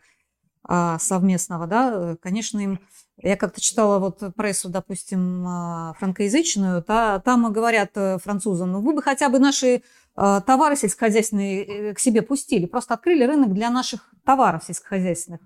А, 0.64 1.00
совместного, 1.00 1.66
да, 1.66 2.16
конечно, 2.22 2.60
им 2.60 2.80
я 3.18 3.36
как-то 3.36 3.60
читала 3.60 3.98
вот 3.98 4.22
прессу, 4.36 4.70
допустим, 4.70 5.44
а, 5.48 5.94
франкоязычную, 5.98 6.84
та, 6.84 7.20
там 7.20 7.52
говорят 7.52 7.92
э, 7.96 8.20
французам, 8.20 8.72
ну 8.72 8.82
вы 8.82 8.94
бы 8.94 9.02
хотя 9.02 9.30
бы 9.30 9.40
наши 9.40 9.82
а, 10.16 10.42
товары 10.42 10.76
сельскохозяйственные 10.76 11.64
э, 11.64 11.94
к 11.96 12.00
себе 12.00 12.22
пустили, 12.22 12.68
просто 12.68 12.94
открыли 12.94 13.24
рынок 13.24 13.54
для 13.54 13.72
наших 13.72 14.12
товаров 14.24 14.64
сельскохозяйственных. 14.64 15.42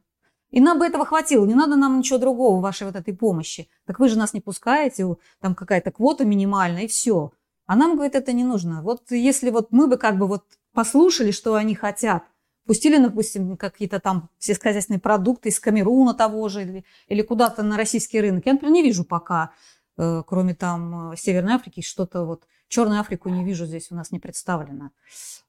И 0.56 0.62
нам 0.62 0.80
бы 0.80 0.86
этого 0.86 1.06
хватило, 1.06 1.46
не 1.46 1.54
надо 1.54 1.76
нам 1.76 1.98
ничего 1.98 2.18
другого, 2.18 2.62
вашей 2.62 2.88
вот 2.88 2.96
этой 2.96 3.14
помощи. 3.14 3.68
Так 3.86 4.00
вы 4.00 4.08
же 4.08 4.18
нас 4.18 4.34
не 4.34 4.40
пускаете, 4.40 5.06
там 5.42 5.54
какая-то 5.54 5.92
квота 5.92 6.24
минимальная, 6.24 6.84
и 6.84 6.88
все. 6.88 7.34
А 7.66 7.76
нам, 7.76 7.96
говорит, 7.96 8.16
это 8.16 8.32
не 8.32 8.46
нужно. 8.46 8.82
Вот 8.82 9.12
если 9.12 9.50
вот 9.50 9.74
мы 9.74 9.88
бы 9.88 9.98
как 9.98 10.18
бы 10.18 10.28
вот 10.28 10.46
послушали, 10.74 11.32
что 11.32 11.56
они 11.56 11.76
хотят, 11.76 12.24
Пустили, 12.66 12.98
допустим, 12.98 13.58
какие-то 13.58 14.00
там 14.00 14.30
сельскохозяйственные 14.40 15.00
продукты 15.00 15.50
из 15.50 15.60
Камеруна 15.60 16.16
того 16.16 16.50
же 16.50 16.64
или, 16.64 16.86
или 17.08 17.22
куда-то 17.22 17.62
на 17.62 17.78
российский 17.78 18.20
рынок. 18.20 18.48
Я, 18.48 18.54
например, 18.54 18.74
не 18.74 18.82
вижу 18.82 19.04
пока, 19.04 19.52
э, 19.98 20.24
кроме 20.26 20.56
там 20.56 21.12
э, 21.12 21.16
Северной 21.16 21.54
Африки, 21.54 21.82
что-то 21.82 22.26
вот 22.26 22.48
Черную 22.68 23.00
Африку 23.00 23.30
не 23.30 23.44
вижу 23.44 23.66
здесь, 23.66 23.92
у 23.92 23.96
нас 23.96 24.12
не 24.12 24.20
представлено 24.20 24.90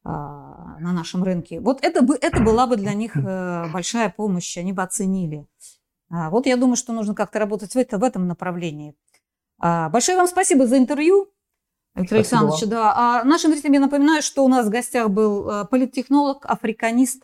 а, 0.05 0.77
на 0.79 0.93
нашем 0.93 1.25
рынке. 1.25 1.61
Вот 1.61 1.83
это, 1.83 2.03
бы, 2.03 2.17
это 2.21 2.43
была 2.43 2.67
бы 2.67 2.77
для 2.77 2.93
них 2.93 3.17
э, 3.17 3.71
большая 3.73 4.11
помощь, 4.11 4.57
они 4.59 4.73
бы 4.73 4.83
оценили. 4.83 5.47
А, 6.11 6.31
вот 6.31 6.47
я 6.47 6.57
думаю, 6.57 6.77
что 6.77 6.93
нужно 6.93 7.15
как-то 7.15 7.39
работать 7.39 7.75
в, 7.75 7.79
это, 7.79 7.99
в 7.99 8.05
этом 8.05 8.27
направлении. 8.27 8.95
А, 9.59 9.89
большое 9.89 10.19
вам 10.19 10.27
спасибо 10.27 10.67
за 10.67 10.79
интервью. 10.79 11.33
Виктор 11.95 12.19
Александрович, 12.19 12.61
да. 12.67 12.93
А 12.95 13.25
нашим 13.25 13.53
зрителям 13.53 13.73
я 13.73 13.81
напоминаю, 13.81 14.23
что 14.23 14.45
у 14.45 14.49
нас 14.49 14.67
в 14.67 14.71
гостях 14.71 15.09
был 15.09 15.49
э, 15.49 15.65
политтехнолог, 15.65 16.45
африканист, 16.45 17.23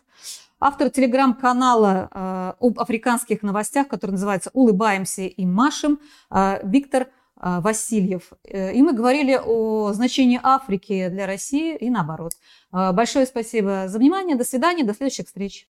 автор 0.59 0.89
телеграм-канала 0.89 2.09
э, 2.11 2.53
об 2.59 2.79
африканских 2.79 3.43
новостях, 3.43 3.87
который 3.87 4.11
называется 4.11 4.49
«Улыбаемся 4.53 5.21
и 5.21 5.45
машем», 5.45 5.99
э, 6.31 6.59
Виктор 6.63 7.09
Васильев. 7.43 8.31
И 8.49 8.81
мы 8.81 8.93
говорили 8.93 9.37
о 9.43 9.91
значении 9.91 10.39
Африки 10.41 11.09
для 11.09 11.27
России 11.27 11.75
и 11.75 11.89
наоборот. 11.89 12.31
Большое 12.71 13.25
спасибо 13.25 13.89
за 13.89 13.99
внимание. 13.99 14.37
До 14.37 14.45
свидания. 14.45 14.85
До 14.85 14.93
следующих 14.93 15.27
встреч. 15.27 15.61